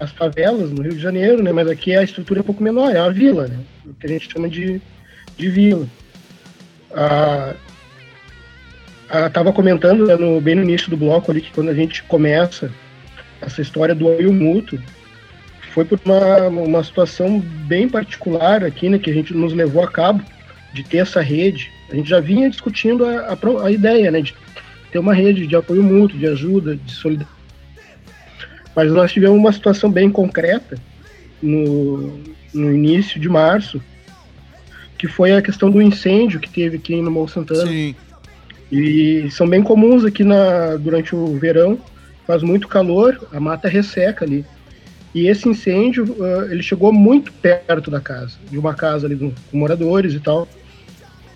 [0.00, 2.94] às favelas no Rio de Janeiro, né, mas aqui a estrutura é um pouco menor,
[2.94, 4.80] é uma vila, né, o que a gente chama de,
[5.36, 5.86] de vila.
[6.92, 7.54] Ah,
[9.26, 12.70] estava comentando né, no, bem no início do bloco ali que quando a gente começa
[13.40, 14.78] essa história do apoio mútuo,
[15.72, 19.88] foi por uma, uma situação bem particular aqui, né, que a gente nos levou a
[19.88, 20.22] cabo
[20.72, 21.70] de ter essa rede.
[21.90, 24.34] A gente já vinha discutindo a, a, a ideia, né, de
[24.90, 27.34] ter uma rede de apoio mútuo, de ajuda, de solidariedade.
[28.74, 30.76] Mas nós tivemos uma situação bem concreta
[31.42, 32.18] no,
[32.52, 33.80] no início de março,
[34.96, 37.66] que foi a questão do incêndio que teve aqui no Morro Santana.
[37.66, 37.94] Sim.
[38.70, 41.78] E são bem comuns aqui na, durante o verão,
[42.26, 44.44] faz muito calor, a mata resseca ali.
[45.14, 49.32] E esse incêndio, uh, ele chegou muito perto da casa, de uma casa ali com
[49.52, 50.48] moradores e tal.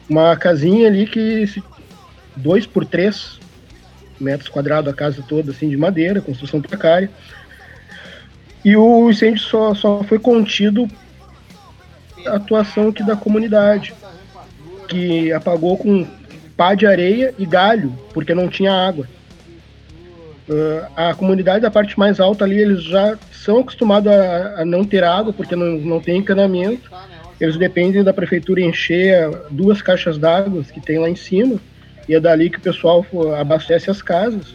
[0.08, 1.62] Uma casinha ali que,
[2.34, 3.38] dois por três
[4.18, 7.08] metros quadrados a casa toda, assim, de madeira, construção precária.
[8.64, 10.88] E o incêndio só, só foi contido
[12.26, 13.94] a atuação aqui da comunidade,
[14.88, 16.04] que apagou com
[16.58, 19.06] pá de areia e galho, porque não tinha água.
[20.48, 24.84] Uh, a comunidade da parte mais alta ali, eles já são acostumados a, a, não
[24.84, 26.90] ter água, porque não, não tem encanamento.
[27.40, 31.60] Eles dependem da prefeitura encher duas caixas d'água que tem lá em cima,
[32.08, 33.06] e é dali que o pessoal
[33.38, 34.52] abastece as casas.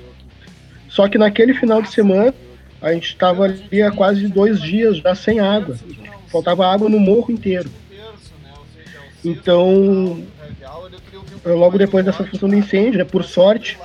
[0.89, 2.33] Só que naquele final de semana,
[2.81, 5.77] a gente estava ali há quase dois dias já sem água.
[6.27, 7.69] Faltava água no morro inteiro.
[9.23, 10.21] Então,
[11.45, 13.77] logo depois dessa função do incêndio, né, por sorte,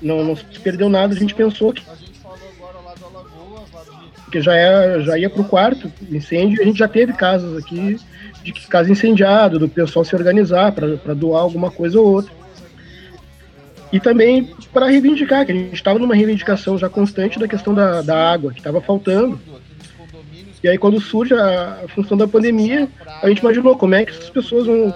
[0.00, 1.82] não, não se perdeu nada, a gente pensou que
[4.32, 8.00] que já, é, já ia para o quarto incêndio, a gente já teve casos aqui
[8.42, 12.32] de casa incendiado, do pessoal se organizar para doar alguma coisa ou outra.
[13.92, 18.00] E também para reivindicar, que a gente estava numa reivindicação já constante da questão da,
[18.00, 19.38] da água, que estava faltando.
[20.64, 22.88] E aí quando surge a, a, função da pandemia,
[23.22, 24.94] a gente imaginou como é que essas pessoas vão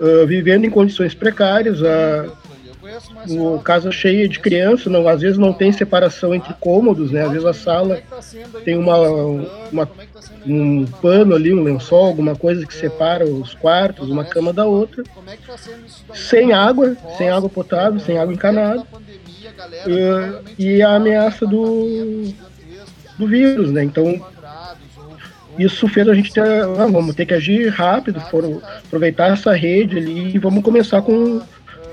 [0.00, 2.32] uh, vivendo em condições precárias, uh,
[3.28, 7.22] o casa cheia de criança, não, às vezes não tem separação entre cômodos, né?
[7.22, 8.02] Às vezes a sala
[8.64, 8.96] tem uma,
[9.70, 9.88] uma,
[10.46, 15.04] um pano ali, um lençol, alguma coisa que separa os quartos, uma cama da outra.
[16.14, 18.80] Sem água, sem água potável, sem água encanada.
[18.80, 22.32] Uh, e a ameaça do,
[23.18, 23.84] do vírus, né?
[23.84, 24.20] Então
[25.58, 29.98] isso fez a gente ter, ah, vamos ter que agir rápido, for, aproveitar essa rede
[29.98, 31.40] ali e vamos começar com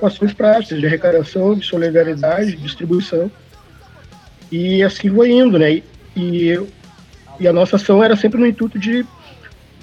[0.02, 3.32] ações práticas de arrecadação, de solidariedade, de distribuição.
[4.52, 5.82] E assim foi indo, né?
[6.16, 6.60] E,
[7.40, 9.06] e a nossa ação era sempre no intuito de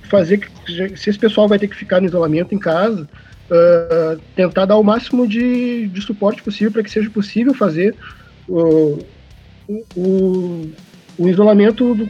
[0.08, 3.08] fazer que, se esse pessoal vai ter que ficar no isolamento em casa,
[3.50, 7.94] uh, tentar dar o máximo de, de suporte possível para que seja possível fazer
[8.48, 8.98] o,
[9.96, 10.70] o,
[11.18, 12.08] o isolamento,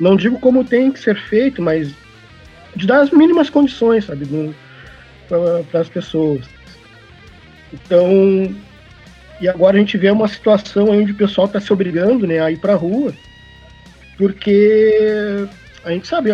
[0.00, 1.92] não digo como tem que ser feito, mas
[2.74, 4.26] de dar as mínimas condições, sabe,
[5.70, 6.44] para as pessoas.
[7.72, 8.54] Então,
[9.40, 12.50] e agora a gente vê uma situação onde o pessoal está se obrigando né, a
[12.50, 13.12] ir para a rua,
[14.16, 15.46] porque
[15.84, 16.30] a gente sabe,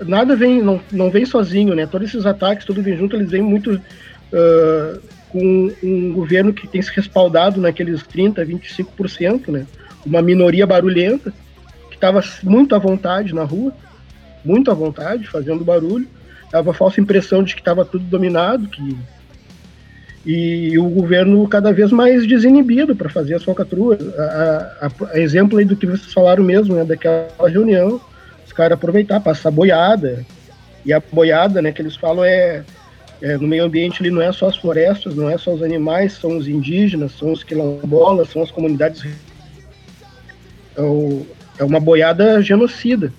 [0.00, 1.86] nada vem, não, não vem sozinho, né?
[1.86, 6.80] Todos esses ataques, tudo vem junto, eles vêm muito uh, com um governo que tem
[6.80, 9.66] se respaldado naqueles 30%, 25%, né?
[10.06, 11.32] Uma minoria barulhenta,
[12.04, 13.72] estava muito à vontade na rua,
[14.44, 16.06] muito à vontade, fazendo barulho,
[16.52, 18.96] dava a falsa impressão de que estava tudo dominado, que
[20.26, 24.00] e o governo cada vez mais desinibido para fazer as falcatruas.
[24.18, 24.22] A,
[24.80, 28.00] a, a, exemplo aí do que vocês falaram mesmo, né, daquela reunião,
[28.46, 30.24] os caras aproveitar, passar boiada.
[30.82, 32.64] E a boiada, né, que eles falam é,
[33.20, 36.14] é, no meio ambiente ali não é só as florestas, não é só os animais,
[36.14, 39.04] são os indígenas, são os quilombolas, são as comunidades.
[40.74, 41.26] É, o,
[41.58, 43.12] é uma boiada genocida.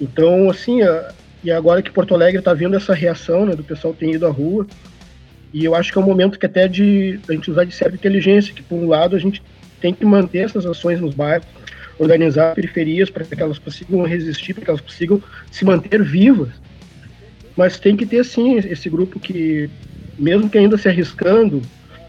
[0.00, 1.12] Então, assim, a,
[1.42, 4.30] e agora que Porto Alegre está vendo essa reação, né, do pessoal ter ido à
[4.30, 4.66] rua,
[5.52, 7.94] e eu acho que é um momento que até de a gente usar de certa
[7.94, 9.42] inteligência, que por um lado a gente
[9.80, 11.46] tem que manter essas ações nos bairros,
[11.98, 16.48] organizar periferias para que elas consigam resistir, para que elas consigam se manter vivas.
[17.56, 19.70] Mas tem que ter sim esse grupo que,
[20.18, 21.62] mesmo que ainda se arriscando,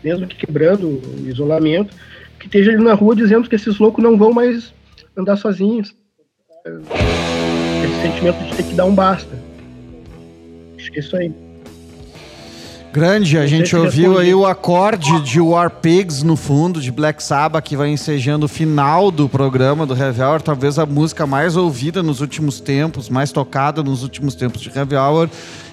[0.03, 1.93] mesmo que quebrando o isolamento,
[2.39, 4.73] que esteja ali na rua dizendo que esses loucos não vão mais
[5.18, 5.94] andar sozinhos.
[6.66, 9.38] Esse sentimento de ter que dar um basta.
[10.78, 11.46] Acho que é isso aí.
[12.96, 17.62] Grande, a gente ouviu aí o acorde de War Pigs no fundo, de Black Sabbath,
[17.62, 22.02] que vai ensejando o final do programa do Heavy Hour, talvez a música mais ouvida
[22.02, 25.30] nos últimos tempos, mais tocada nos últimos tempos de Heavy Hour,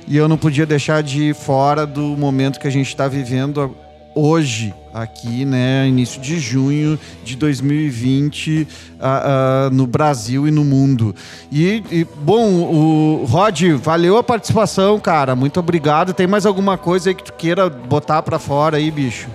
[0.08, 3.72] e eu não podia deixar de ir fora do momento que a gente está vivendo
[4.16, 8.68] hoje, aqui, né, início de junho de 2020,
[9.00, 9.22] ah,
[9.66, 11.14] ah, no Brasil e no mundo.
[11.50, 15.34] E, e, bom, o Rod, valeu a participação, cara.
[15.34, 16.12] Muito obrigado.
[16.12, 19.28] Tem mais alguma coisa aí que tu queira botar pra fora aí, bicho?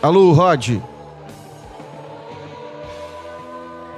[0.00, 0.80] Alô, Rod.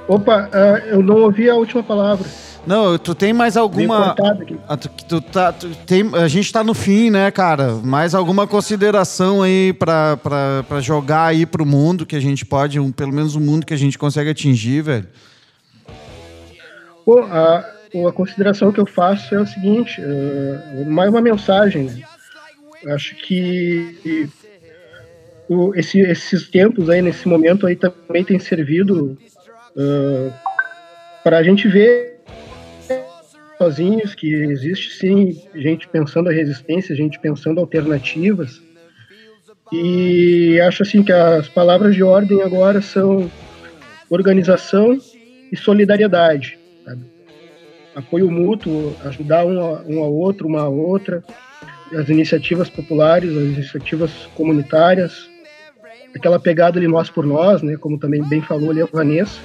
[0.07, 2.27] Opa, ah, eu não ouvi a última palavra.
[2.67, 4.15] Não, tu tem mais alguma.
[4.67, 7.73] Ah, tu- tu tá- tu tem, a gente tá no fim, né, cara?
[7.75, 12.79] Mais alguma consideração aí pra, pra, pra jogar aí pro mundo que a gente pode,
[12.79, 15.07] um, pelo menos o mundo que a gente consegue atingir, velho?
[17.05, 17.57] Bom, a,
[18.07, 21.83] a consideração que eu faço é o seguinte, eh, mais uma mensagem.
[21.83, 22.01] Né?
[22.93, 24.27] Acho que
[25.47, 29.15] o- esse- esses tempos aí, nesse momento aí, também tem servido
[31.23, 32.14] para a gente ver
[33.57, 38.61] sozinhos que existe sim gente pensando a resistência, gente pensando alternativas.
[39.71, 43.29] E acho assim que as palavras de ordem agora são
[44.09, 44.99] organização
[45.51, 46.59] e solidariedade
[47.95, 51.23] apoio mútuo, ajudar um, a- um ao outro, uma a outra,
[51.93, 55.29] as iniciativas populares, as iniciativas comunitárias,
[56.13, 59.39] aquela pegada de nós por nós, né, como também bem falou ali a Vanessa,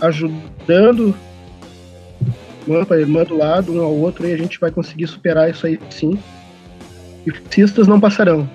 [0.00, 1.14] ajudando
[2.66, 5.66] irmã para irmã do lado, um ao outro, e a gente vai conseguir superar isso
[5.66, 6.18] aí sim.
[7.26, 8.48] E fascistas não passarão.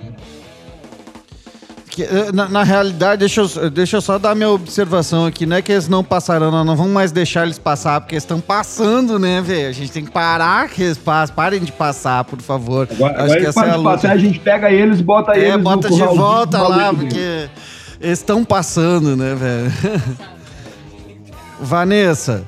[1.90, 5.44] Que, eh, na, na realidade, deixa eu, deixa eu só dar minha observação aqui.
[5.44, 8.22] Não é que eles não passarão, nós não vamos mais deixar eles passar, porque eles
[8.24, 9.68] estão passando, né, velho?
[9.68, 11.34] A gente tem que parar que eles passem.
[11.34, 12.88] Parem de passar, por favor.
[12.90, 13.90] Agora, Acho agora que eles essa é a luta.
[13.90, 17.48] passar, a gente pega eles e bota eles É, no bota de volta lá, porque
[18.00, 19.72] eles estão passando, né, velho?
[21.60, 22.42] Vanessa,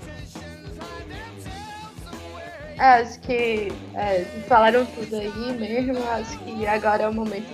[2.84, 5.96] É, acho que é, falaram tudo aí mesmo.
[6.10, 7.48] Acho que agora é o momento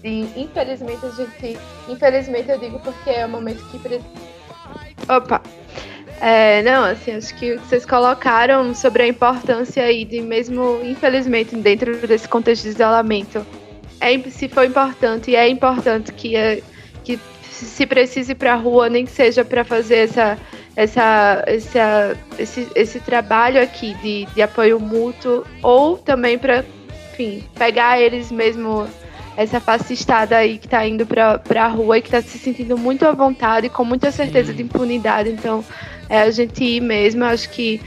[0.00, 1.58] de, infelizmente, a gente.
[1.88, 3.80] Infelizmente eu digo porque é o momento que.
[3.80, 4.00] pre-
[5.08, 5.42] Opa!
[6.20, 10.80] É, não, assim, acho que o que vocês colocaram sobre a importância aí de mesmo,
[10.84, 13.44] infelizmente, dentro desse contexto de isolamento,
[14.00, 16.62] é, se for importante e é importante que, é,
[17.02, 20.38] que se precise ir para a rua, nem que seja para fazer essa,
[20.76, 26.64] essa, essa, esse, esse trabalho aqui de, de apoio mútuo, ou também para,
[27.12, 28.86] enfim, pegar eles mesmo,
[29.36, 33.06] essa fascistada aí que tá indo pra, pra rua e que tá se sentindo muito
[33.06, 35.30] à vontade, com muita certeza de impunidade.
[35.30, 35.64] Então,
[36.08, 37.80] é a gente ir mesmo, acho que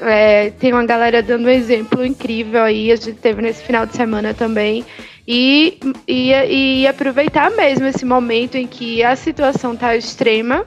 [0.00, 3.96] é, tem uma galera dando um exemplo incrível aí, a gente teve nesse final de
[3.96, 4.84] semana também.
[5.26, 10.64] E, e, e aproveitar mesmo esse momento em que a situação tá extrema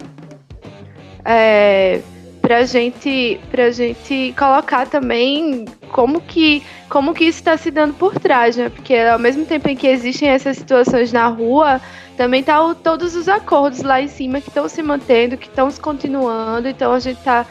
[1.25, 2.01] é,
[2.41, 8.13] pra gente pra gente colocar também como que como que isso está se dando por
[8.19, 8.69] trás, né?
[8.69, 11.79] Porque ao mesmo tempo em que existem essas situações na rua,
[12.17, 15.79] também tá todos os acordos lá em cima que estão se mantendo, que estão se
[15.79, 17.45] continuando, então a gente tá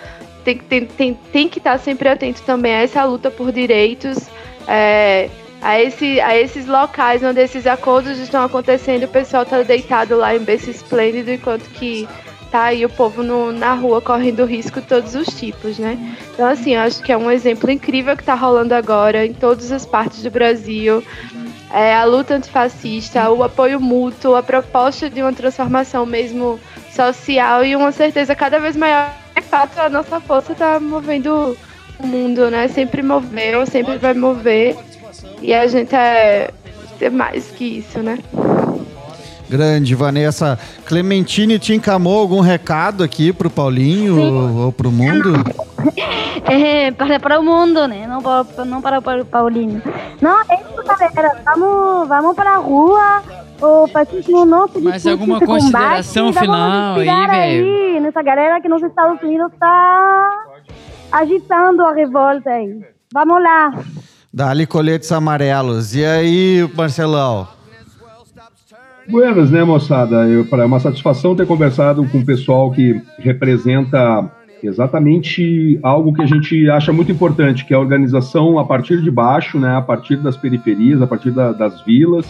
[0.45, 4.19] tem, que- tem, tem, tem que estar sempre atento também a essa luta por direitos,
[4.67, 5.29] é,
[5.61, 10.35] a, esse, a esses locais onde esses acordos estão acontecendo, o pessoal tá deitado lá
[10.35, 12.09] em berço esplêndido, enquanto que
[12.51, 15.97] tá aí o povo no- na rua correndo risco todos os tipos, né?
[16.35, 19.71] Então, assim, eu acho que é um exemplo incrível que tá rolando agora em todas
[19.71, 21.03] as partes do Brasil.
[21.73, 26.59] É, a luta antifascista, o apoio mútuo, a proposta de uma transformação mesmo
[26.91, 29.11] social e uma certeza cada vez maior.
[29.37, 31.57] De fato, a nossa força tá movendo
[31.99, 32.67] o mundo, né?
[32.67, 34.77] Sempre moveu, sempre vai mover.
[35.41, 36.51] E a gente é,
[37.01, 38.19] é mais que isso, né?
[39.51, 40.59] Grande, Vanessa.
[40.87, 45.33] Clementine te encamou algum recado aqui pro Paulinho ou, ou pro mundo?
[46.45, 48.07] É, para, para o mundo, né?
[48.09, 49.81] Não para, não para, para o Paulinho.
[50.21, 51.41] Não, é isso, galera.
[51.45, 53.23] Vamos, vamos para a rua.
[53.61, 55.63] O fascismo não se Mais discute, alguma combate.
[55.63, 57.31] consideração Vamos final aí, velho?
[57.31, 60.31] aí nessa galera que nos Estados Unidos está
[61.13, 62.81] agitando a revolta aí.
[63.13, 63.73] Vamos lá.
[64.33, 65.95] Dá-lhe coletes amarelos.
[65.95, 67.47] E aí, Marcelão?
[69.09, 70.27] Buenas, né, moçada?
[70.29, 74.31] Eu- É uma satisfação ter conversado com o pessoal que representa
[74.63, 79.11] exatamente algo que a gente acha muito importante, que é a organização a partir de
[79.11, 82.27] baixo, né, a partir das periferias, a partir da- das vilas,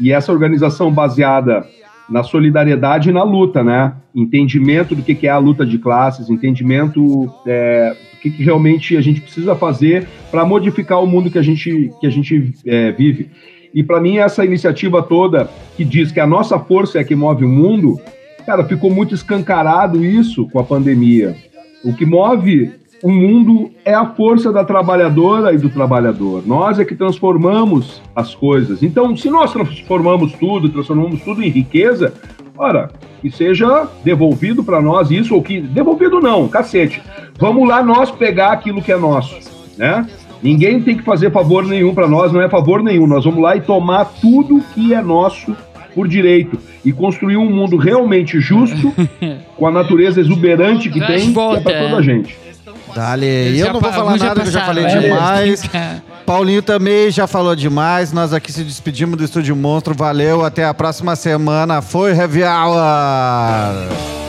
[0.00, 1.64] e essa organização baseada
[2.10, 3.94] na solidariedade e na luta, né?
[4.14, 8.96] Entendimento do que, que é a luta de classes, entendimento é, do que, que realmente
[8.96, 12.90] a gente precisa fazer para modificar o mundo que a gente, que a gente é,
[12.90, 13.30] vive.
[13.74, 17.44] E para mim, essa iniciativa toda que diz que a nossa força é que move
[17.44, 18.00] o mundo,
[18.46, 21.36] cara, ficou muito escancarado isso com a pandemia.
[21.84, 22.72] O que move
[23.02, 26.46] o mundo é a força da trabalhadora e do trabalhador.
[26.46, 28.82] Nós é que transformamos as coisas.
[28.82, 32.14] Então, se nós transformamos tudo, transformamos tudo em riqueza,
[32.56, 32.90] ora,
[33.20, 35.60] que seja devolvido para nós isso, ou que.
[35.60, 37.02] Devolvido não, cacete.
[37.38, 39.36] Vamos lá nós pegar aquilo que é nosso,
[39.76, 40.06] né?
[40.42, 43.06] Ninguém tem que fazer favor nenhum para nós, não é favor nenhum.
[43.06, 45.56] Nós vamos lá e tomar tudo que é nosso
[45.94, 48.92] por direito e construir um mundo realmente justo,
[49.56, 52.36] com a natureza exuberante que tem, que é para toda a gente.
[52.94, 54.98] Dale, eu já não vou falar nada, que eu já passaram, falei é.
[54.98, 55.70] demais.
[56.26, 58.12] Paulinho também já falou demais.
[58.12, 59.94] Nós aqui se despedimos do Estúdio Monstro.
[59.94, 61.80] Valeu, até a próxima semana.
[61.80, 64.21] Foi Heavy Hour!